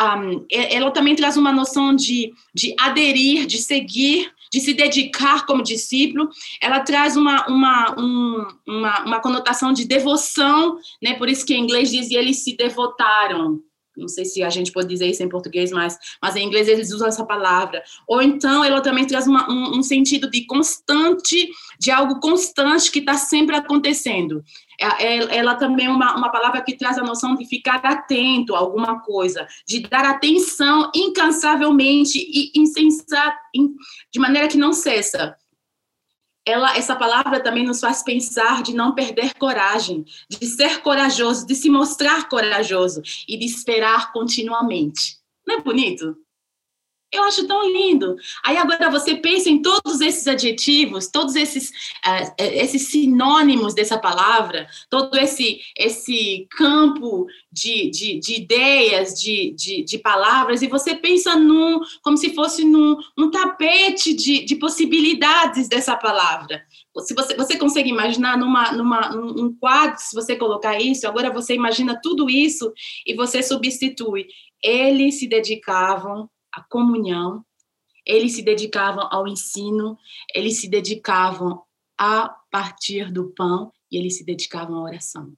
Um, 0.01 0.47
ela 0.49 0.93
também 0.93 1.17
traz 1.17 1.37
uma 1.37 1.51
noção 1.51 1.93
de, 1.93 2.33
de 2.55 2.77
aderir, 2.79 3.45
de 3.47 3.59
seguir, 3.59 4.31
de 4.53 4.61
se 4.61 4.73
dedicar 4.73 5.47
como 5.47 5.65
discípulo. 5.65 6.29
Ela 6.61 6.79
traz 6.79 7.17
uma, 7.17 7.45
uma, 7.49 7.97
um, 7.99 8.47
uma, 8.65 9.05
uma 9.05 9.21
conotação 9.21 9.73
de 9.73 9.85
devoção, 9.85 10.79
né? 11.03 11.15
por 11.15 11.29
isso 11.29 11.45
que 11.45 11.55
em 11.55 11.61
inglês 11.65 11.91
diz 11.91 12.09
eles 12.13 12.45
se 12.45 12.57
devotaram 12.57 13.61
não 13.97 14.09
sei 14.09 14.25
se 14.25 14.43
a 14.43 14.51
gente 14.51 14.73
pode 14.73 14.89
dizer 14.89 15.07
isso 15.07 15.23
em 15.23 15.29
português, 15.29 15.71
mas, 15.71 15.99
mas 16.21 16.37
em 16.37 16.45
inglês 16.45 16.69
eles 16.69 16.93
usam 16.93 17.09
essa 17.09 17.25
palavra. 17.25 17.83
Ou 18.07 18.21
então 18.21 18.65
ela 18.65 18.81
também 18.81 19.07
traz 19.07 19.27
uma, 19.27 19.51
um, 19.51 19.79
um, 19.79 19.83
sentido 19.83 20.31
de 20.31 20.45
constante, 20.47 21.49
de 21.79 21.91
algo 21.91 22.21
constante 22.21 22.91
que 22.91 22.99
está 22.99 23.15
sempre 23.15 23.57
acontecendo. 23.57 24.43
É, 24.81 25.05
é, 25.05 25.37
ela 25.37 25.55
também 25.55 25.87
é 25.87 25.91
uma, 25.91 26.17
uma 26.17 26.31
palavra 26.31 26.61
que 26.61 26.77
traz 26.77 26.99
a 26.99 27.03
noção 27.03 27.35
de 27.35 27.47
ficar 27.47 27.77
atento 27.85 28.55
a 28.55 28.59
alguma 28.59 29.01
coisa, 29.01 29.47
de 29.67 29.81
dar 29.81 30.05
atenção 30.05 30.91
incansavelmente 30.95 32.19
e 32.19 32.53
de 34.13 34.19
maneira 34.19 34.49
que 34.49 34.57
não 34.57 34.73
cessa 34.73 35.37
ela, 36.47 36.77
essa 36.77 36.95
palavra 36.95 37.41
também 37.41 37.65
nos 37.65 37.81
faz 37.81 38.03
pensar 38.03 38.63
de 38.63 38.75
não 38.75 38.95
perder 38.95 39.35
coragem, 39.35 40.05
de 40.29 40.47
ser 40.47 40.81
corajoso, 40.83 41.47
de 41.47 41.55
se 41.55 41.71
mostrar 41.71 42.29
corajoso 42.29 43.03
e 43.27 43.37
de 43.39 43.47
esperar 43.47 44.13
continuamente. 44.13 45.19
Não 45.47 45.57
é 45.57 45.61
bonito? 45.61 46.17
Eu 47.15 47.23
acho 47.23 47.47
tão 47.47 47.71
lindo. 47.71 48.17
Aí 48.45 48.57
agora 48.57 48.91
você 48.91 49.15
pensa 49.15 49.49
em 49.49 49.63
todos 49.63 50.01
esses 50.01 50.27
adjetivos, 50.27 51.07
todos 51.07 51.37
esses, 51.37 51.71
uh, 52.05 52.35
esses 52.39 52.89
sinônimos 52.89 53.73
dessa 53.73 53.97
palavra, 53.97 54.67
todo 54.91 55.17
esse, 55.17 55.61
esse 55.79 56.49
campo 56.51 57.27
de, 57.53 57.89
de, 57.91 58.19
de 58.19 58.35
ideias, 58.35 59.15
de, 59.15 59.55
de, 59.57 59.85
de, 59.85 59.99
palavras, 59.99 60.61
e 60.61 60.67
você 60.67 60.97
pensa 60.97 61.37
num, 61.37 61.81
como 62.03 62.17
se 62.17 62.35
fosse 62.35 62.65
num 62.65 62.97
um 63.17 63.31
tapete 63.31 64.13
de, 64.13 64.45
de 64.45 64.57
possibilidades 64.57 65.69
dessa 65.69 65.97
palavra. 65.97 66.63
Se 66.99 67.15
você, 67.15 67.37
você 67.37 67.57
consegue 67.57 67.91
imaginar 67.91 68.37
numa, 68.37 68.73
numa, 68.73 69.09
num 69.11 69.55
quadro, 69.55 70.01
se 70.01 70.15
você 70.15 70.35
colocar 70.35 70.81
isso, 70.81 71.07
agora 71.07 71.31
você 71.31 71.55
imagina 71.55 72.01
tudo 72.03 72.29
isso 72.29 72.73
e 73.07 73.15
você 73.15 73.41
substitui. 73.41 74.27
Eles 74.61 75.19
se 75.19 75.29
dedicavam 75.29 76.29
a 76.55 76.63
comunhão, 76.63 77.45
eles 78.07 78.35
se 78.35 78.43
dedicavam 78.43 79.09
ao 79.11 79.27
ensino, 79.27 79.99
eles 80.33 80.61
se 80.61 80.69
dedicavam 80.69 81.65
a 81.99 82.29
partir 82.51 83.11
do 83.13 83.31
pão 83.33 83.73
e 83.91 83.97
eles 83.97 84.17
se 84.17 84.25
dedicavam 84.25 84.77
à 84.77 84.83
oração. 84.83 85.37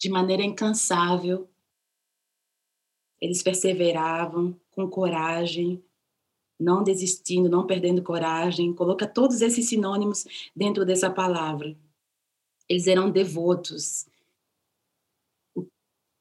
De 0.00 0.08
maneira 0.08 0.42
incansável, 0.42 1.50
eles 3.20 3.42
perseveravam 3.42 4.58
com 4.70 4.88
coragem, 4.88 5.84
não 6.58 6.84
desistindo, 6.84 7.48
não 7.48 7.66
perdendo 7.66 8.02
coragem. 8.02 8.72
Coloca 8.72 9.06
todos 9.06 9.42
esses 9.42 9.68
sinônimos 9.68 10.50
dentro 10.54 10.86
dessa 10.86 11.10
palavra. 11.10 11.76
Eles 12.68 12.86
eram 12.86 13.10
devotos. 13.10 14.06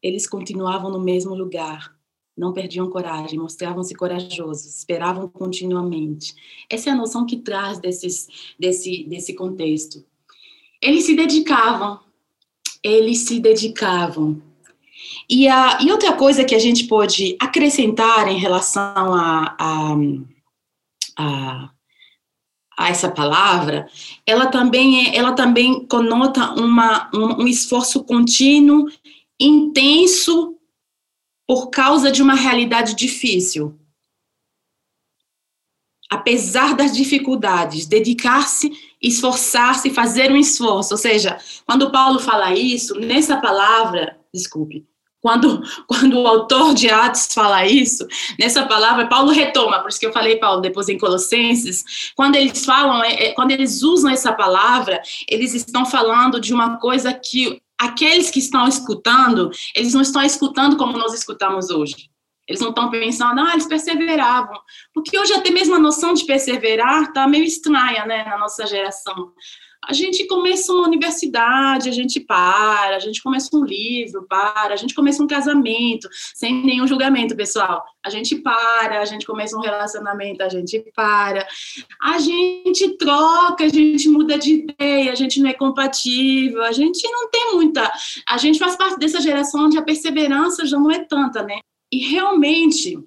Eles 0.02 0.28
continuavam 0.28 0.90
no 0.90 1.00
mesmo 1.00 1.36
lugar 1.36 1.97
não 2.38 2.54
perdiam 2.54 2.90
coragem, 2.90 3.40
mostravam-se 3.40 3.96
corajosos, 3.96 4.78
esperavam 4.78 5.28
continuamente. 5.28 6.36
Essa 6.70 6.90
é 6.90 6.94
a 6.94 6.96
noção 6.96 7.26
que 7.26 7.38
traz 7.38 7.80
desses, 7.80 8.28
desse, 8.60 9.04
desse 9.06 9.34
contexto. 9.34 10.06
Eles 10.80 11.06
se 11.06 11.16
dedicavam, 11.16 12.00
eles 12.84 13.20
se 13.20 13.40
dedicavam. 13.40 14.40
E, 15.28 15.48
a, 15.48 15.80
e 15.82 15.92
outra 15.92 16.14
coisa 16.14 16.46
que 16.46 16.54
a 16.54 16.60
gente 16.60 16.86
pode 16.86 17.36
acrescentar 17.40 18.28
em 18.28 18.38
relação 18.38 19.14
a, 19.14 19.56
a, 19.60 19.96
a, 21.18 21.70
a 22.78 22.90
essa 22.90 23.10
palavra, 23.10 23.90
ela 24.26 24.46
também, 24.46 25.08
é, 25.08 25.18
ela 25.18 25.34
também 25.34 25.86
conota 25.88 26.52
uma, 26.52 27.10
um, 27.14 27.44
um 27.44 27.48
esforço 27.48 28.04
contínuo, 28.04 28.86
intenso 29.40 30.57
por 31.48 31.70
causa 31.70 32.12
de 32.12 32.22
uma 32.22 32.36
realidade 32.36 32.94
difícil. 32.94 33.80
Apesar 36.10 36.76
das 36.76 36.96
dificuldades, 36.96 37.86
dedicar-se, 37.86 38.72
esforçar-se, 39.02 39.90
fazer 39.90 40.32
um 40.32 40.38
esforço. 40.38 40.94
Ou 40.94 40.98
seja, 40.98 41.38
quando 41.66 41.92
Paulo 41.92 42.20
fala 42.20 42.54
isso, 42.54 43.00
nessa 43.00 43.38
palavra, 43.38 44.18
desculpe, 44.34 44.86
quando, 45.22 45.62
quando 45.88 46.20
o 46.20 46.28
autor 46.28 46.74
de 46.74 46.90
Atos 46.90 47.34
fala 47.34 47.66
isso, 47.66 48.06
nessa 48.40 48.66
palavra, 48.66 49.08
Paulo 49.08 49.32
retoma, 49.32 49.80
por 49.80 49.90
isso 49.90 50.00
que 50.00 50.06
eu 50.06 50.14
falei, 50.14 50.38
Paulo, 50.38 50.62
depois 50.62 50.88
em 50.90 50.98
Colossenses, 50.98 52.12
quando 52.16 52.36
eles 52.36 52.66
falam, 52.66 53.04
é, 53.04 53.28
é 53.28 53.34
quando 53.34 53.52
eles 53.52 53.82
usam 53.84 54.10
essa 54.12 54.32
palavra, 54.32 55.02
eles 55.28 55.54
estão 55.54 55.86
falando 55.86 56.40
de 56.40 56.54
uma 56.54 56.78
coisa 56.78 57.14
que 57.14 57.62
aqueles 57.78 58.30
que 58.30 58.40
estão 58.40 58.68
escutando, 58.68 59.52
eles 59.76 59.94
não 59.94 60.02
estão 60.02 60.24
escutando 60.24 60.78
como 60.78 60.98
nós 60.98 61.14
escutamos 61.14 61.70
hoje. 61.70 62.10
Eles 62.48 62.62
não 62.62 62.70
estão 62.70 62.90
pensando, 62.90 63.42
ah, 63.42 63.52
eles 63.52 63.68
perseveravam. 63.68 64.58
Porque 64.94 65.20
hoje 65.20 65.34
até 65.34 65.50
mesmo 65.52 65.76
a 65.76 65.80
noção 65.80 66.14
de 66.14 66.26
perseverar 66.26 67.04
está 67.04 67.28
meio 67.28 67.44
estranha, 67.44 68.06
né, 68.06 68.24
na 68.24 68.38
nossa 68.38 68.66
geração 68.66 69.34
a 69.86 69.94
gente 69.94 70.26
começa 70.28 70.72
uma 70.74 70.88
universidade, 70.88 71.90
a 71.90 71.92
gente 71.92 72.20
para, 72.20 72.96
a 72.96 73.00
gente 73.00 73.22
começa 73.22 73.56
um 73.56 73.64
livro, 73.64 74.26
para, 74.28 74.74
a 74.74 74.76
gente 74.76 74.94
começa 74.94 75.24
um 75.24 75.28
casamento, 75.28 76.10
sem 76.36 76.66
nenhum 76.66 76.88
julgamento, 76.88 77.36
pessoal. 77.36 77.84
A 78.04 78.10
gente 78.10 78.36
para, 78.36 79.02
a 79.02 79.06
gente 79.06 79.26
começa 79.26 79.56
um 79.56 79.62
relacionamento, 79.62 80.44
a 80.44 80.50
gente 80.50 80.84
para, 80.96 81.48
a 82.02 82.20
gente 82.20 82.98
troca, 82.98 83.64
a 83.64 83.70
gente 83.70 84.10
muda 84.10 84.38
de 84.38 84.66
ideia, 84.66 85.12
a 85.12 85.16
gente 85.16 85.40
não 85.40 85.50
é 85.50 85.54
compatível, 85.54 86.64
a 86.64 86.72
gente 86.72 87.08
não 87.10 87.30
tem 87.30 87.54
muita. 87.54 87.92
A 88.28 88.38
gente 88.38 88.60
faz 88.60 88.76
parte 88.76 89.00
dessa 89.00 89.22
geração 89.22 89.66
onde 89.66 89.78
a 89.78 89.82
perseverança 89.82 90.66
já 90.66 90.78
não 90.78 90.92
é 90.92 91.00
tanta, 91.00 91.44
né? 91.44 91.60
E 91.92 92.10
realmente 92.10 93.00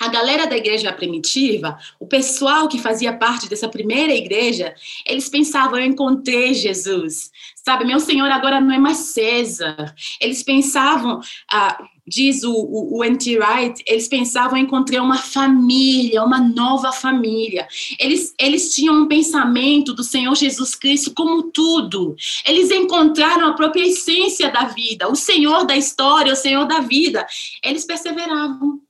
a 0.00 0.08
galera 0.08 0.46
da 0.46 0.56
igreja 0.56 0.92
primitiva, 0.92 1.76
o 1.98 2.06
pessoal 2.06 2.68
que 2.68 2.78
fazia 2.78 3.12
parte 3.12 3.48
dessa 3.48 3.68
primeira 3.68 4.14
igreja, 4.14 4.74
eles 5.04 5.28
pensavam: 5.28 5.78
eu 5.78 5.86
encontrei 5.86 6.54
Jesus, 6.54 7.30
sabe? 7.56 7.84
Meu 7.84 7.98
Senhor 7.98 8.30
agora 8.30 8.60
não 8.60 8.72
é 8.72 8.78
mais 8.78 8.98
César. 8.98 9.94
Eles 10.20 10.42
pensavam, 10.44 11.20
ah, 11.50 11.82
diz 12.06 12.44
o, 12.44 12.52
o, 12.52 12.98
o 12.98 13.04
N.T. 13.04 13.38
Wright, 13.38 13.82
eles 13.88 14.06
pensavam: 14.06 14.56
eu 14.56 14.64
encontrei 14.64 15.00
uma 15.00 15.18
família, 15.18 16.22
uma 16.22 16.38
nova 16.38 16.92
família. 16.92 17.66
Eles, 17.98 18.32
eles 18.38 18.72
tinham 18.72 19.02
um 19.02 19.08
pensamento 19.08 19.92
do 19.92 20.04
Senhor 20.04 20.34
Jesus 20.36 20.76
Cristo 20.76 21.12
como 21.12 21.50
tudo. 21.50 22.14
Eles 22.46 22.70
encontraram 22.70 23.48
a 23.48 23.54
própria 23.54 23.86
essência 23.86 24.50
da 24.52 24.66
vida, 24.66 25.08
o 25.08 25.16
Senhor 25.16 25.66
da 25.66 25.76
história, 25.76 26.32
o 26.32 26.36
Senhor 26.36 26.66
da 26.66 26.78
vida. 26.78 27.26
Eles 27.64 27.84
perseveravam. 27.84 28.80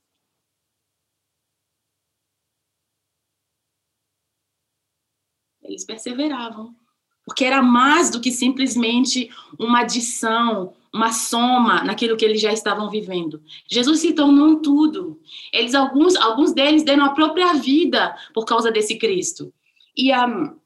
Eles 5.69 5.85
perseveravam. 5.85 6.73
Porque 7.25 7.45
era 7.45 7.61
mais 7.61 8.09
do 8.09 8.19
que 8.19 8.31
simplesmente 8.31 9.29
uma 9.59 9.81
adição, 9.81 10.73
uma 10.91 11.11
soma 11.11 11.83
naquilo 11.83 12.17
que 12.17 12.25
eles 12.25 12.41
já 12.41 12.51
estavam 12.51 12.89
vivendo. 12.89 13.41
Jesus 13.69 13.99
se 13.99 14.13
tornou 14.13 14.47
um 14.47 14.61
tudo. 14.61 15.19
Eles 15.53 15.75
alguns 15.75 16.15
alguns 16.15 16.53
deles 16.53 16.83
deram 16.83 17.05
a 17.05 17.13
própria 17.13 17.53
vida 17.53 18.15
por 18.33 18.45
causa 18.45 18.71
desse 18.71 18.97
Cristo. 18.97 19.53
E 19.95 20.11
um, 20.15 20.57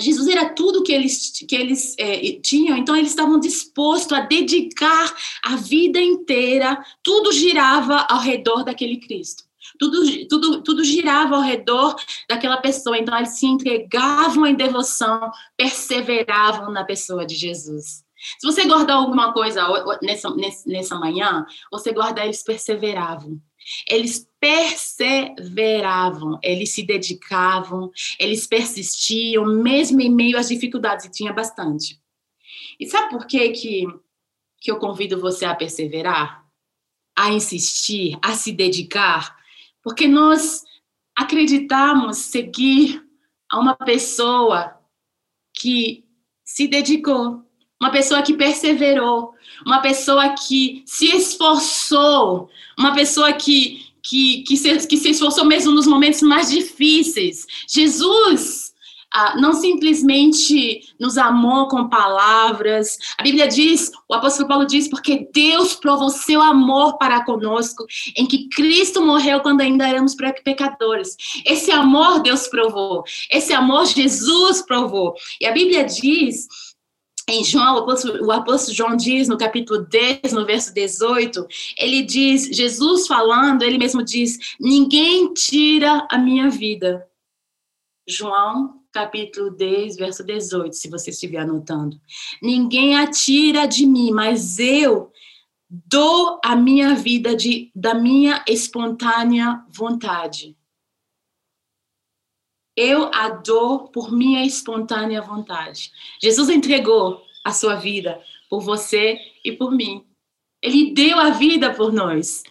Jesus 0.00 0.26
era 0.26 0.48
tudo 0.48 0.82
que 0.82 0.92
eles 0.92 1.30
que 1.48 1.54
eles 1.54 1.94
é, 1.98 2.32
tinham, 2.42 2.76
então 2.76 2.96
eles 2.96 3.10
estavam 3.10 3.38
dispostos 3.38 4.12
a 4.12 4.22
dedicar 4.22 5.14
a 5.44 5.56
vida 5.56 6.00
inteira, 6.00 6.82
tudo 7.02 7.32
girava 7.32 8.06
ao 8.10 8.20
redor 8.20 8.64
daquele 8.64 8.96
Cristo 8.96 9.49
tudo, 9.80 10.28
tudo, 10.28 10.62
tudo 10.62 10.84
girava 10.84 11.34
ao 11.36 11.42
redor 11.42 11.96
daquela 12.28 12.58
pessoa. 12.58 12.98
Então, 12.98 13.16
eles 13.16 13.38
se 13.38 13.46
entregavam 13.46 14.46
em 14.46 14.54
devoção, 14.54 15.30
perseveravam 15.56 16.70
na 16.70 16.84
pessoa 16.84 17.24
de 17.24 17.34
Jesus. 17.34 18.04
Se 18.38 18.46
você 18.46 18.66
guardar 18.66 18.98
alguma 18.98 19.32
coisa 19.32 19.66
nessa, 20.02 20.28
nessa 20.66 20.96
manhã, 20.96 21.46
você 21.72 21.94
guarda, 21.94 22.22
eles 22.22 22.42
perseveravam. 22.42 23.40
Eles 23.88 24.28
perseveravam, 24.38 26.38
eles 26.42 26.74
se 26.74 26.82
dedicavam, 26.82 27.90
eles 28.18 28.46
persistiam, 28.46 29.46
mesmo 29.46 30.02
em 30.02 30.14
meio 30.14 30.36
às 30.36 30.48
dificuldades, 30.48 31.06
e 31.06 31.10
tinha 31.10 31.32
bastante. 31.32 31.98
E 32.78 32.86
sabe 32.86 33.08
por 33.10 33.26
que, 33.26 33.48
que, 33.50 33.86
que 34.60 34.70
eu 34.70 34.78
convido 34.78 35.18
você 35.18 35.46
a 35.46 35.54
perseverar? 35.54 36.44
A 37.16 37.30
insistir, 37.30 38.18
a 38.20 38.34
se 38.34 38.52
dedicar? 38.52 39.39
Porque 39.82 40.06
nós 40.06 40.62
acreditamos 41.16 42.18
seguir 42.18 43.02
a 43.50 43.58
uma 43.58 43.74
pessoa 43.74 44.78
que 45.54 46.04
se 46.44 46.66
dedicou, 46.66 47.44
uma 47.80 47.90
pessoa 47.90 48.22
que 48.22 48.34
perseverou, 48.34 49.34
uma 49.64 49.80
pessoa 49.80 50.30
que 50.30 50.82
se 50.86 51.06
esforçou, 51.06 52.48
uma 52.78 52.94
pessoa 52.94 53.32
que, 53.32 53.86
que, 54.02 54.42
que, 54.42 54.56
se, 54.56 54.86
que 54.86 54.96
se 54.96 55.10
esforçou 55.10 55.44
mesmo 55.44 55.72
nos 55.72 55.86
momentos 55.86 56.22
mais 56.22 56.50
difíceis. 56.50 57.46
Jesus 57.68 58.69
ah, 59.12 59.34
não 59.36 59.52
simplesmente 59.52 60.94
nos 60.98 61.18
amou 61.18 61.68
com 61.68 61.88
palavras. 61.88 62.96
A 63.18 63.22
Bíblia 63.22 63.48
diz, 63.48 63.90
o 64.08 64.14
apóstolo 64.14 64.48
Paulo 64.48 64.66
diz, 64.66 64.88
porque 64.88 65.28
Deus 65.32 65.74
provou 65.74 66.10
seu 66.10 66.40
amor 66.40 66.96
para 66.98 67.24
conosco, 67.24 67.84
em 68.16 68.26
que 68.26 68.48
Cristo 68.48 69.04
morreu 69.04 69.40
quando 69.40 69.60
ainda 69.60 69.88
éramos 69.88 70.14
pecadores. 70.44 71.16
Esse 71.44 71.70
amor 71.70 72.20
Deus 72.20 72.46
provou, 72.48 73.02
esse 73.30 73.52
amor 73.52 73.86
Jesus 73.86 74.62
provou. 74.62 75.14
E 75.40 75.46
a 75.46 75.52
Bíblia 75.52 75.84
diz 75.84 76.46
em 77.28 77.44
João, 77.44 77.76
o 77.76 77.78
apóstolo, 77.78 78.26
o 78.26 78.32
apóstolo, 78.32 78.76
João 78.76 78.96
diz 78.96 79.28
no 79.28 79.38
capítulo 79.38 79.86
10, 79.86 80.32
no 80.32 80.44
verso 80.44 80.74
18, 80.74 81.46
ele 81.78 82.02
diz, 82.02 82.46
Jesus 82.46 83.06
falando, 83.06 83.62
ele 83.62 83.78
mesmo 83.78 84.02
diz: 84.02 84.56
Ninguém 84.58 85.32
tira 85.32 86.06
a 86.10 86.18
minha 86.18 86.50
vida. 86.50 87.06
João 88.08 88.80
capítulo 88.92 89.50
10, 89.50 89.96
verso 89.96 90.24
18, 90.24 90.74
se 90.74 90.88
você 90.88 91.10
estiver 91.10 91.38
anotando. 91.38 92.00
Ninguém 92.42 92.96
atira 92.96 93.66
de 93.66 93.86
mim, 93.86 94.10
mas 94.10 94.58
eu 94.58 95.12
dou 95.68 96.40
a 96.44 96.56
minha 96.56 96.94
vida 96.94 97.36
de, 97.36 97.70
da 97.74 97.94
minha 97.94 98.44
espontânea 98.48 99.64
vontade. 99.70 100.56
Eu 102.76 103.10
a 103.14 103.28
dou 103.28 103.88
por 103.88 104.10
minha 104.10 104.44
espontânea 104.44 105.22
vontade. 105.22 105.92
Jesus 106.20 106.48
entregou 106.48 107.22
a 107.44 107.52
sua 107.52 107.76
vida 107.76 108.20
por 108.48 108.60
você 108.60 109.18
e 109.44 109.52
por 109.52 109.70
mim. 109.70 110.04
Ele 110.62 110.92
deu 110.92 111.18
a 111.18 111.30
vida 111.30 111.72
por 111.72 111.92
nós. 111.92 112.42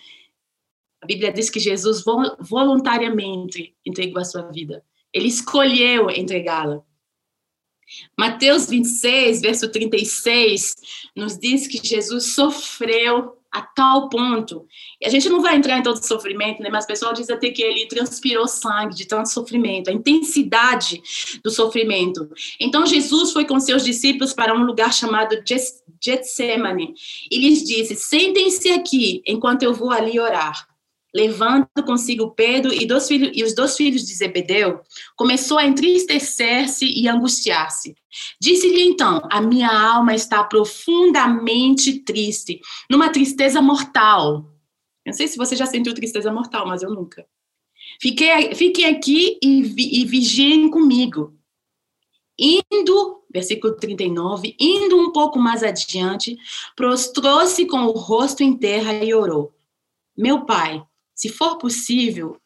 A 1.01 1.05
Bíblia 1.05 1.31
diz 1.31 1.49
que 1.49 1.59
Jesus 1.59 2.03
voluntariamente 2.39 3.75
entregou 3.85 4.21
a 4.21 4.25
sua 4.25 4.43
vida. 4.43 4.83
Ele 5.13 5.27
escolheu 5.27 6.09
entregá-la. 6.09 6.83
Mateus 8.17 8.67
26, 8.67 9.41
verso 9.41 9.71
36, 9.71 10.75
nos 11.15 11.37
diz 11.37 11.67
que 11.67 11.79
Jesus 11.83 12.33
sofreu 12.33 13.39
a 13.51 13.61
tal 13.61 14.09
ponto. 14.09 14.67
E 15.01 15.07
a 15.07 15.09
gente 15.09 15.27
não 15.27 15.41
vai 15.41 15.55
entrar 15.55 15.77
em 15.77 15.83
todo 15.83 16.05
sofrimento, 16.05 16.61
né? 16.61 16.69
Mas 16.69 16.83
o 16.83 16.87
pessoal 16.87 17.13
diz 17.13 17.29
até 17.29 17.49
que 17.49 17.63
ele 17.63 17.87
transpirou 17.87 18.47
sangue 18.47 18.95
de 18.95 19.07
tanto 19.07 19.29
sofrimento, 19.29 19.89
a 19.89 19.93
intensidade 19.93 21.01
do 21.43 21.49
sofrimento. 21.49 22.29
Então 22.59 22.85
Jesus 22.85 23.31
foi 23.31 23.45
com 23.45 23.59
seus 23.59 23.83
discípulos 23.83 24.33
para 24.33 24.53
um 24.53 24.63
lugar 24.63 24.93
chamado 24.93 25.35
Getsemane 25.99 26.93
e 27.31 27.39
lhes 27.39 27.63
disse: 27.63 27.95
Sentem-se 27.95 28.69
aqui 28.69 29.23
enquanto 29.25 29.63
eu 29.63 29.73
vou 29.73 29.89
ali 29.89 30.19
orar 30.19 30.68
levando 31.13 31.67
consigo 31.85 32.31
Pedro 32.31 32.73
e, 32.73 32.85
dois 32.85 33.07
filhos, 33.07 33.31
e 33.33 33.43
os 33.43 33.53
dois 33.55 33.75
filhos 33.75 34.05
de 34.05 34.13
Zebedeu, 34.13 34.81
começou 35.15 35.57
a 35.57 35.65
entristecer-se 35.65 36.85
e 36.85 37.07
angustiar-se. 37.07 37.95
Disse-lhe 38.39 38.83
então: 38.83 39.21
A 39.31 39.41
minha 39.41 39.69
alma 39.69 40.13
está 40.13 40.43
profundamente 40.43 41.99
triste, 41.99 42.59
numa 42.89 43.09
tristeza 43.09 43.61
mortal. 43.61 44.45
Eu 45.05 45.11
não 45.11 45.13
sei 45.13 45.27
se 45.27 45.37
você 45.37 45.55
já 45.55 45.65
sentiu 45.65 45.93
tristeza 45.93 46.31
mortal, 46.31 46.67
mas 46.67 46.83
eu 46.83 46.91
nunca. 46.91 47.25
Fiquei, 48.01 48.53
fiquem 48.55 48.85
aqui 48.85 49.39
e, 49.41 49.63
vi, 49.63 50.01
e 50.01 50.05
vigiem 50.05 50.69
comigo. 50.69 51.33
Indo, 52.37 53.21
versículo 53.29 53.75
39, 53.75 54.55
indo 54.57 54.97
um 54.97 55.11
pouco 55.11 55.37
mais 55.37 55.61
adiante, 55.61 56.37
prostrou-se 56.75 57.65
com 57.65 57.85
o 57.85 57.91
rosto 57.91 58.43
em 58.43 58.55
terra 58.55 58.93
e 58.93 59.13
orou. 59.13 59.53
Meu 60.17 60.45
pai, 60.45 60.81
se 61.19 61.27
for 61.27 61.57
possível, 61.57 62.39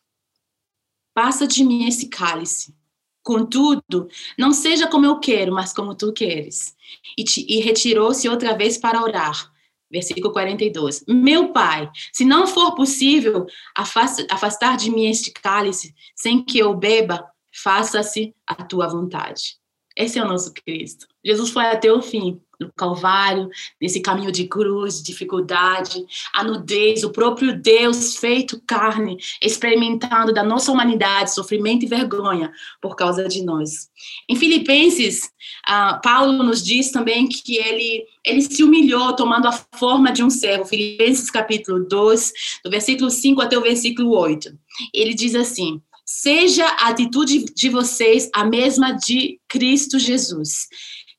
passa 1.14 1.46
de 1.46 1.64
mim 1.64 1.88
esse 1.88 2.10
cálice. 2.10 2.76
Contudo, 3.22 4.10
não 4.36 4.52
seja 4.52 4.88
como 4.88 5.06
eu 5.06 5.20
quero, 5.20 5.54
mas 5.54 5.72
como 5.72 5.94
tu 5.94 6.12
queres. 6.12 6.76
E, 7.16 7.24
e 7.56 7.62
retirou-se 7.62 8.28
outra 8.28 8.58
vez 8.58 8.76
para 8.76 9.00
orar. 9.00 9.54
Versículo 9.92 10.34
42. 10.34 11.06
Meu 11.08 11.54
pai, 11.54 11.88
se 12.12 12.26
não 12.26 12.48
for 12.48 12.74
possível 12.74 13.46
afastar 13.76 14.76
de 14.76 14.90
mim 14.90 15.06
este 15.06 15.30
cálice, 15.30 15.94
sem 16.16 16.44
que 16.44 16.58
eu 16.58 16.76
beba, 16.76 17.24
faça-se 17.54 18.34
a 18.48 18.56
tua 18.56 18.88
vontade. 18.88 19.56
Esse 19.96 20.18
é 20.18 20.26
o 20.26 20.28
nosso 20.28 20.52
Cristo. 20.52 21.06
Jesus 21.24 21.52
foi 21.52 21.66
até 21.66 21.94
o 21.94 22.02
fim 22.02 22.42
no 22.60 22.72
Calvário, 22.74 23.50
nesse 23.82 24.00
caminho 24.00 24.32
de 24.32 24.48
cruz, 24.48 24.98
de 24.98 25.04
dificuldade, 25.04 26.04
a 26.34 26.44
nudez, 26.44 27.04
o 27.04 27.12
próprio 27.12 27.60
Deus 27.60 28.18
feito 28.18 28.62
carne, 28.66 29.18
experimentando 29.42 30.34
da 30.34 30.44
nossa 30.44 30.72
humanidade 30.72 31.34
sofrimento 31.34 31.84
e 31.84 31.88
vergonha 31.88 32.52
por 32.82 32.96
causa 32.96 33.28
de 33.28 33.44
nós. 33.44 33.90
Em 34.30 34.36
Filipenses, 34.36 35.32
uh, 35.68 36.02
Paulo 36.02 36.44
nos 36.44 36.64
diz 36.64 36.92
também 36.92 37.28
que 37.28 37.58
ele, 37.58 38.06
ele 38.24 38.42
se 38.42 38.64
humilhou 38.64 39.16
tomando 39.16 39.48
a 39.48 39.52
forma 39.52 40.12
de 40.12 40.24
um 40.24 40.30
servo. 40.30 40.66
Filipenses 40.66 41.30
capítulo 41.30 41.86
2, 41.88 42.34
do 42.64 42.70
versículo 42.70 43.10
5 43.10 43.42
até 43.42 43.58
o 43.58 43.62
versículo 43.62 44.12
8. 44.18 44.52
Ele 44.94 45.14
diz 45.14 45.36
assim: 45.36 45.82
Seja 46.06 46.66
a 46.66 46.90
atitude 46.90 47.46
de 47.46 47.70
vocês 47.70 48.30
a 48.34 48.46
mesma 48.46 48.92
de 48.92 49.40
Cristo 49.48 49.98
Jesus 49.98 50.68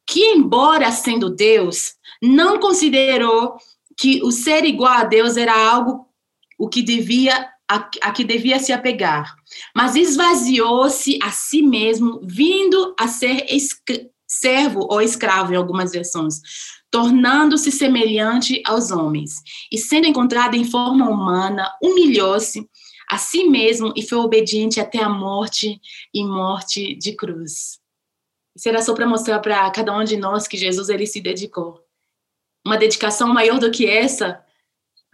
que, 0.07 0.33
embora 0.33 0.91
sendo 0.91 1.31
Deus, 1.31 1.95
não 2.23 2.59
considerou 2.59 3.57
que 3.97 4.23
o 4.23 4.31
ser 4.31 4.65
igual 4.65 4.93
a 4.93 5.05
Deus 5.05 5.37
era 5.37 5.55
algo 5.55 6.07
o 6.59 6.69
que 6.69 6.83
devia 6.83 7.49
a, 7.69 7.89
a 8.03 8.13
que 8.13 8.25
devia 8.25 8.59
se 8.59 8.73
apegar, 8.73 9.35
mas 9.75 9.97
esvaziou-se 9.97 11.19
a 11.23 11.31
si 11.31 11.63
mesmo, 11.63 12.21
vindo 12.23 12.95
a 12.99 13.09
ser 13.09 13.47
servo 14.27 14.87
ou 14.91 15.01
escravo 15.01 15.53
em 15.53 15.57
algumas 15.57 15.93
versões, 15.93 16.41
tornando-se 16.91 17.73
semelhante 17.73 18.63
aos 18.67 18.91
homens, 18.91 19.43
e 19.73 19.79
sendo 19.79 20.07
encontrado 20.07 20.55
em 20.55 20.65
forma 20.65 21.09
humana, 21.09 21.71
humilhou-se 21.83 22.69
a 23.09 23.19
si 23.19 23.45
mesmo 23.45 23.93
e 23.97 24.03
foi 24.03 24.19
obediente 24.19 24.81
até 24.81 25.03
a 25.03 25.09
morte 25.09 25.81
e 26.13 26.25
morte 26.25 26.95
de 26.97 27.13
cruz. 27.17 27.79
Era 28.67 28.83
só 28.83 28.95
para 28.95 29.07
mostrar 29.07 29.41
para 29.41 29.71
cada 29.71 29.97
um 29.97 30.05
de 30.05 30.17
nós 30.17 30.47
que 30.47 30.57
Jesus 30.57 30.89
ele 30.89 31.07
se 31.07 31.21
dedicou. 31.21 31.85
Uma 32.65 32.79
dedicação 32.79 33.29
maior 33.33 33.59
do 33.59 33.71
que 33.71 33.87
essa, 33.87 34.45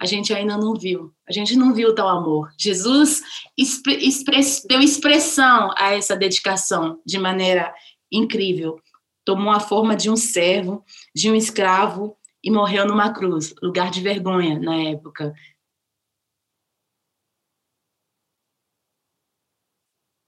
a 0.01 0.07
gente 0.07 0.33
ainda 0.33 0.57
não 0.57 0.75
viu. 0.75 1.15
A 1.29 1.33
gente 1.33 1.57
não 1.57 1.75
viu 1.75 1.95
tal 1.95 2.09
amor. 2.09 2.53
Jesus 2.59 3.23
express, 3.57 4.65
deu 4.67 4.81
expressão 4.81 5.73
a 5.77 5.95
essa 5.95 6.17
dedicação 6.17 7.01
de 7.05 7.19
maneira 7.19 7.75
incrível. 8.11 8.81
Tomou 9.25 9.53
a 9.53 9.61
forma 9.61 9.95
de 9.95 10.09
um 10.11 10.17
servo, 10.17 10.85
de 11.15 11.31
um 11.31 11.35
escravo 11.35 12.17
e 12.43 12.51
morreu 12.51 12.87
numa 12.87 13.13
cruz, 13.13 13.55
lugar 13.63 13.91
de 13.91 14.01
vergonha 14.01 14.59
na 14.59 14.77
época. 14.77 15.35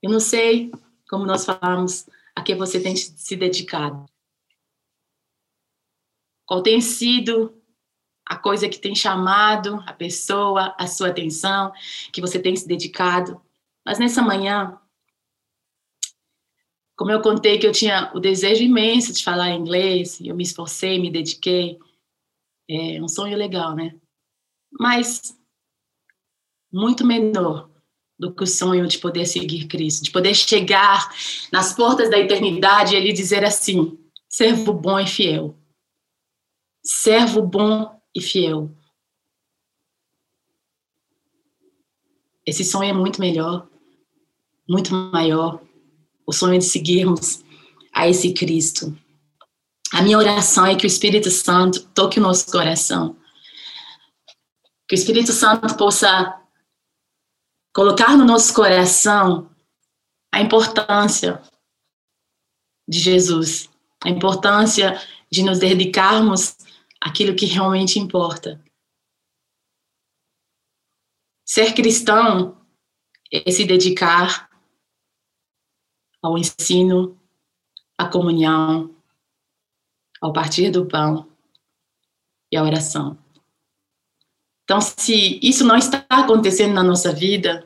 Eu 0.01 0.11
não 0.11 0.19
sei, 0.19 0.69
como 1.09 1.25
nós 1.25 1.45
falamos, 1.45 2.05
a 2.35 2.41
que 2.41 2.55
você 2.55 2.81
tem 2.81 2.95
se 2.95 3.35
dedicado. 3.35 4.05
Qual 6.45 6.61
tem 6.61 6.81
sido 6.81 7.63
a 8.25 8.37
coisa 8.37 8.69
que 8.69 8.79
tem 8.79 8.95
chamado 8.95 9.83
a 9.85 9.93
pessoa, 9.93 10.75
a 10.77 10.87
sua 10.87 11.09
atenção, 11.09 11.71
que 12.11 12.21
você 12.21 12.39
tem 12.39 12.55
se 12.55 12.67
dedicado. 12.67 13.41
Mas 13.85 13.99
nessa 13.99 14.21
manhã, 14.21 14.79
como 16.95 17.11
eu 17.11 17.21
contei 17.21 17.57
que 17.57 17.67
eu 17.67 17.71
tinha 17.71 18.11
o 18.13 18.19
desejo 18.19 18.63
imenso 18.63 19.13
de 19.13 19.23
falar 19.23 19.51
inglês, 19.51 20.19
eu 20.21 20.35
me 20.35 20.43
esforcei, 20.43 20.99
me 20.99 21.11
dediquei, 21.11 21.77
é 22.69 23.01
um 23.01 23.09
sonho 23.09 23.37
legal, 23.37 23.75
né? 23.75 23.99
Mas 24.79 25.37
muito 26.71 27.05
menor 27.05 27.69
do 28.17 28.33
que 28.33 28.43
o 28.43 28.47
sonho 28.47 28.87
de 28.87 28.97
poder 28.99 29.25
seguir 29.25 29.67
Cristo, 29.67 30.03
de 30.03 30.11
poder 30.11 30.33
chegar 30.33 31.09
nas 31.51 31.73
portas 31.73 32.09
da 32.09 32.19
eternidade 32.19 32.93
e 32.93 32.97
ele 32.97 33.11
dizer 33.11 33.43
assim: 33.43 33.97
servo 34.29 34.73
bom 34.73 34.99
e 34.99 35.07
fiel. 35.07 35.57
Servo 36.83 37.41
bom 37.41 37.99
e 38.15 38.21
fiel. 38.21 38.71
Esse 42.45 42.63
sonho 42.63 42.89
é 42.89 42.93
muito 42.93 43.21
melhor, 43.21 43.67
muito 44.67 44.93
maior. 44.93 45.61
O 46.25 46.33
sonho 46.33 46.59
de 46.59 46.65
seguirmos 46.65 47.43
a 47.93 48.07
esse 48.07 48.33
Cristo. 48.33 48.97
A 49.93 50.01
minha 50.01 50.17
oração 50.17 50.65
é 50.65 50.75
que 50.75 50.85
o 50.85 50.87
Espírito 50.87 51.29
Santo 51.29 51.87
toque 51.93 52.19
o 52.19 52.21
nosso 52.21 52.47
coração. 52.51 53.15
Que 54.87 54.95
o 54.95 54.97
Espírito 54.97 55.31
Santo 55.31 55.75
possa 55.77 56.42
colocar 57.73 58.15
no 58.15 58.23
nosso 58.23 58.53
coração 58.53 59.49
a 60.31 60.39
importância 60.39 61.41
de 62.87 62.99
Jesus, 62.99 63.69
a 64.03 64.09
importância 64.09 65.01
de 65.31 65.43
nos 65.43 65.59
dedicarmos 65.59 66.55
aquilo 67.01 67.35
que 67.35 67.45
realmente 67.45 67.97
importa. 67.97 68.63
Ser 71.45 71.73
cristão 71.73 72.61
é 73.31 73.51
se 73.51 73.65
dedicar 73.65 74.49
ao 76.21 76.37
ensino, 76.37 77.19
à 77.97 78.07
comunhão, 78.07 78.95
ao 80.21 80.31
partir 80.31 80.71
do 80.71 80.87
pão 80.87 81.29
e 82.51 82.55
à 82.55 82.63
oração. 82.63 83.22
Então, 84.73 84.81
se 84.81 85.39
isso 85.43 85.63
não 85.63 85.77
está 85.77 86.03
acontecendo 86.09 86.73
na 86.73 86.81
nossa 86.81 87.13
vida, 87.13 87.63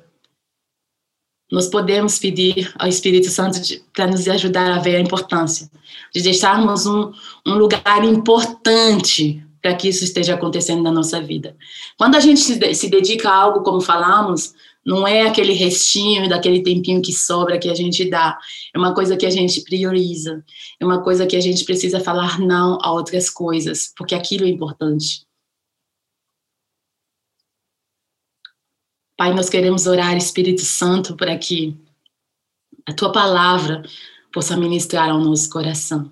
nós 1.49 1.69
podemos 1.69 2.19
pedir 2.19 2.69
ao 2.77 2.89
Espírito 2.89 3.29
Santo 3.29 3.61
para 3.93 4.07
nos 4.07 4.27
ajudar 4.27 4.73
a 4.73 4.79
ver 4.79 4.97
a 4.97 4.99
importância 4.99 5.71
de 6.13 6.21
deixarmos 6.21 6.85
um, 6.85 7.13
um 7.45 7.53
lugar 7.53 8.03
importante 8.03 9.41
para 9.61 9.73
que 9.73 9.87
isso 9.87 10.03
esteja 10.03 10.33
acontecendo 10.33 10.83
na 10.83 10.91
nossa 10.91 11.21
vida. 11.21 11.55
Quando 11.97 12.15
a 12.15 12.19
gente 12.19 12.41
se, 12.41 12.89
dedica 12.89 13.29
a 13.29 13.35
algo, 13.35 13.63
como 13.63 13.79
falamos, 13.79 14.53
não 14.85 15.07
é 15.07 15.21
aquele 15.21 15.53
restinho 15.53 16.27
daquele 16.27 16.61
tempinho 16.61 17.01
que 17.01 17.13
sobra 17.13 17.57
que 17.57 17.69
a 17.69 17.73
gente 17.73 18.09
dá. 18.09 18.37
É 18.75 18.77
uma 18.77 18.93
coisa 18.93 19.15
que 19.15 19.25
a 19.25 19.29
gente 19.29 19.61
prioriza. 19.61 20.43
É 20.77 20.85
uma 20.85 21.01
coisa 21.01 21.25
que 21.25 21.37
a 21.37 21.41
gente 21.41 21.63
precisa 21.63 22.01
falar 22.01 22.37
não 22.37 22.77
a 22.81 22.91
outras 22.91 23.29
coisas, 23.29 23.93
porque 23.95 24.13
aquilo 24.13 24.43
é 24.43 24.49
importante. 24.49 25.26
Pai, 29.17 29.33
nós 29.33 29.49
queremos 29.49 29.87
orar, 29.87 30.15
Espírito 30.15 30.61
Santo, 30.61 31.15
para 31.17 31.35
que 31.35 31.75
a 32.87 32.93
tua 32.93 33.11
palavra 33.11 33.81
possa 34.31 34.55
ministrar 34.55 35.09
ao 35.09 35.19
nosso 35.19 35.49
coração. 35.49 36.11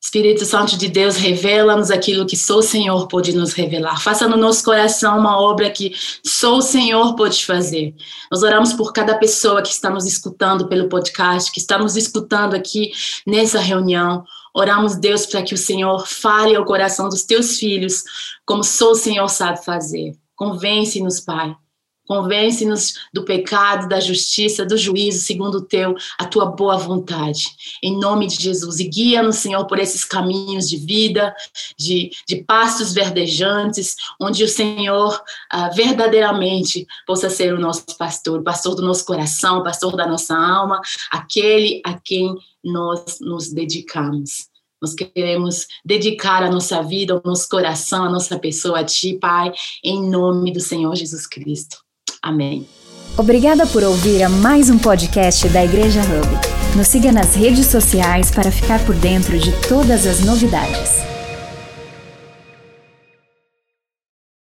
Espírito 0.00 0.46
Santo 0.46 0.78
de 0.78 0.88
Deus, 0.88 1.16
revela-nos 1.16 1.90
aquilo 1.90 2.24
que 2.24 2.34
só 2.34 2.56
o 2.56 2.62
Senhor 2.62 3.08
pode 3.08 3.36
nos 3.36 3.52
revelar. 3.52 4.00
Faça 4.00 4.26
no 4.26 4.38
nosso 4.38 4.64
coração 4.64 5.18
uma 5.18 5.38
obra 5.38 5.68
que 5.68 5.92
só 6.24 6.56
o 6.56 6.62
Senhor 6.62 7.14
pode 7.14 7.44
fazer. 7.44 7.94
Nós 8.30 8.42
oramos 8.42 8.72
por 8.72 8.94
cada 8.94 9.18
pessoa 9.18 9.60
que 9.60 9.68
está 9.68 9.90
nos 9.90 10.06
escutando 10.06 10.66
pelo 10.66 10.88
podcast, 10.88 11.52
que 11.52 11.60
está 11.60 11.76
nos 11.76 11.94
escutando 11.94 12.54
aqui 12.54 12.90
nessa 13.26 13.60
reunião. 13.60 14.24
Oramos, 14.54 14.96
Deus, 14.96 15.26
para 15.26 15.42
que 15.42 15.52
o 15.52 15.58
Senhor 15.58 16.06
fale 16.06 16.56
ao 16.56 16.64
coração 16.64 17.10
dos 17.10 17.24
teus 17.24 17.58
filhos, 17.58 18.02
como 18.46 18.64
só 18.64 18.92
o 18.92 18.94
Senhor 18.94 19.28
sabe 19.28 19.62
fazer. 19.62 20.16
Convence-nos, 20.34 21.20
Pai 21.20 21.54
Convence-nos 22.08 22.94
do 23.12 23.22
pecado, 23.22 23.86
da 23.86 24.00
justiça, 24.00 24.64
do 24.64 24.78
juízo, 24.78 25.20
segundo 25.20 25.60
teu, 25.60 25.94
a 26.18 26.24
tua 26.24 26.46
boa 26.46 26.78
vontade. 26.78 27.44
Em 27.82 27.98
nome 27.98 28.26
de 28.26 28.42
Jesus. 28.42 28.80
E 28.80 28.88
guia-nos, 28.88 29.36
Senhor, 29.36 29.66
por 29.66 29.78
esses 29.78 30.06
caminhos 30.06 30.66
de 30.66 30.78
vida, 30.78 31.34
de, 31.76 32.10
de 32.26 32.36
pastos 32.44 32.94
verdejantes, 32.94 33.94
onde 34.18 34.42
o 34.42 34.48
Senhor 34.48 35.22
ah, 35.50 35.68
verdadeiramente 35.68 36.86
possa 37.06 37.28
ser 37.28 37.52
o 37.52 37.60
nosso 37.60 37.84
pastor, 37.98 38.40
o 38.40 38.42
pastor 38.42 38.74
do 38.74 38.80
nosso 38.80 39.04
coração, 39.04 39.58
o 39.58 39.64
pastor 39.64 39.94
da 39.94 40.06
nossa 40.06 40.34
alma, 40.34 40.80
aquele 41.10 41.82
a 41.84 41.92
quem 41.92 42.34
nós 42.64 43.18
nos 43.20 43.52
dedicamos. 43.52 44.48
Nós 44.80 44.94
queremos 44.94 45.66
dedicar 45.84 46.42
a 46.42 46.50
nossa 46.50 46.82
vida, 46.82 47.16
o 47.16 47.22
nosso 47.22 47.46
coração, 47.50 48.04
a 48.04 48.10
nossa 48.10 48.38
pessoa 48.38 48.80
a 48.80 48.84
Ti, 48.84 49.18
Pai, 49.18 49.52
em 49.84 50.08
nome 50.08 50.52
do 50.54 50.60
Senhor 50.60 50.94
Jesus 50.96 51.26
Cristo. 51.26 51.87
Amém. 52.22 52.66
Obrigada 53.16 53.66
por 53.66 53.82
ouvir 53.82 54.22
a 54.22 54.28
mais 54.28 54.70
um 54.70 54.78
podcast 54.78 55.48
da 55.48 55.64
Igreja 55.64 56.00
Hub. 56.00 56.76
Nos 56.76 56.86
siga 56.86 57.10
nas 57.10 57.34
redes 57.34 57.66
sociais 57.66 58.30
para 58.30 58.52
ficar 58.52 58.84
por 58.84 58.94
dentro 58.94 59.38
de 59.38 59.52
todas 59.68 60.06
as 60.06 60.20
novidades. 60.20 61.17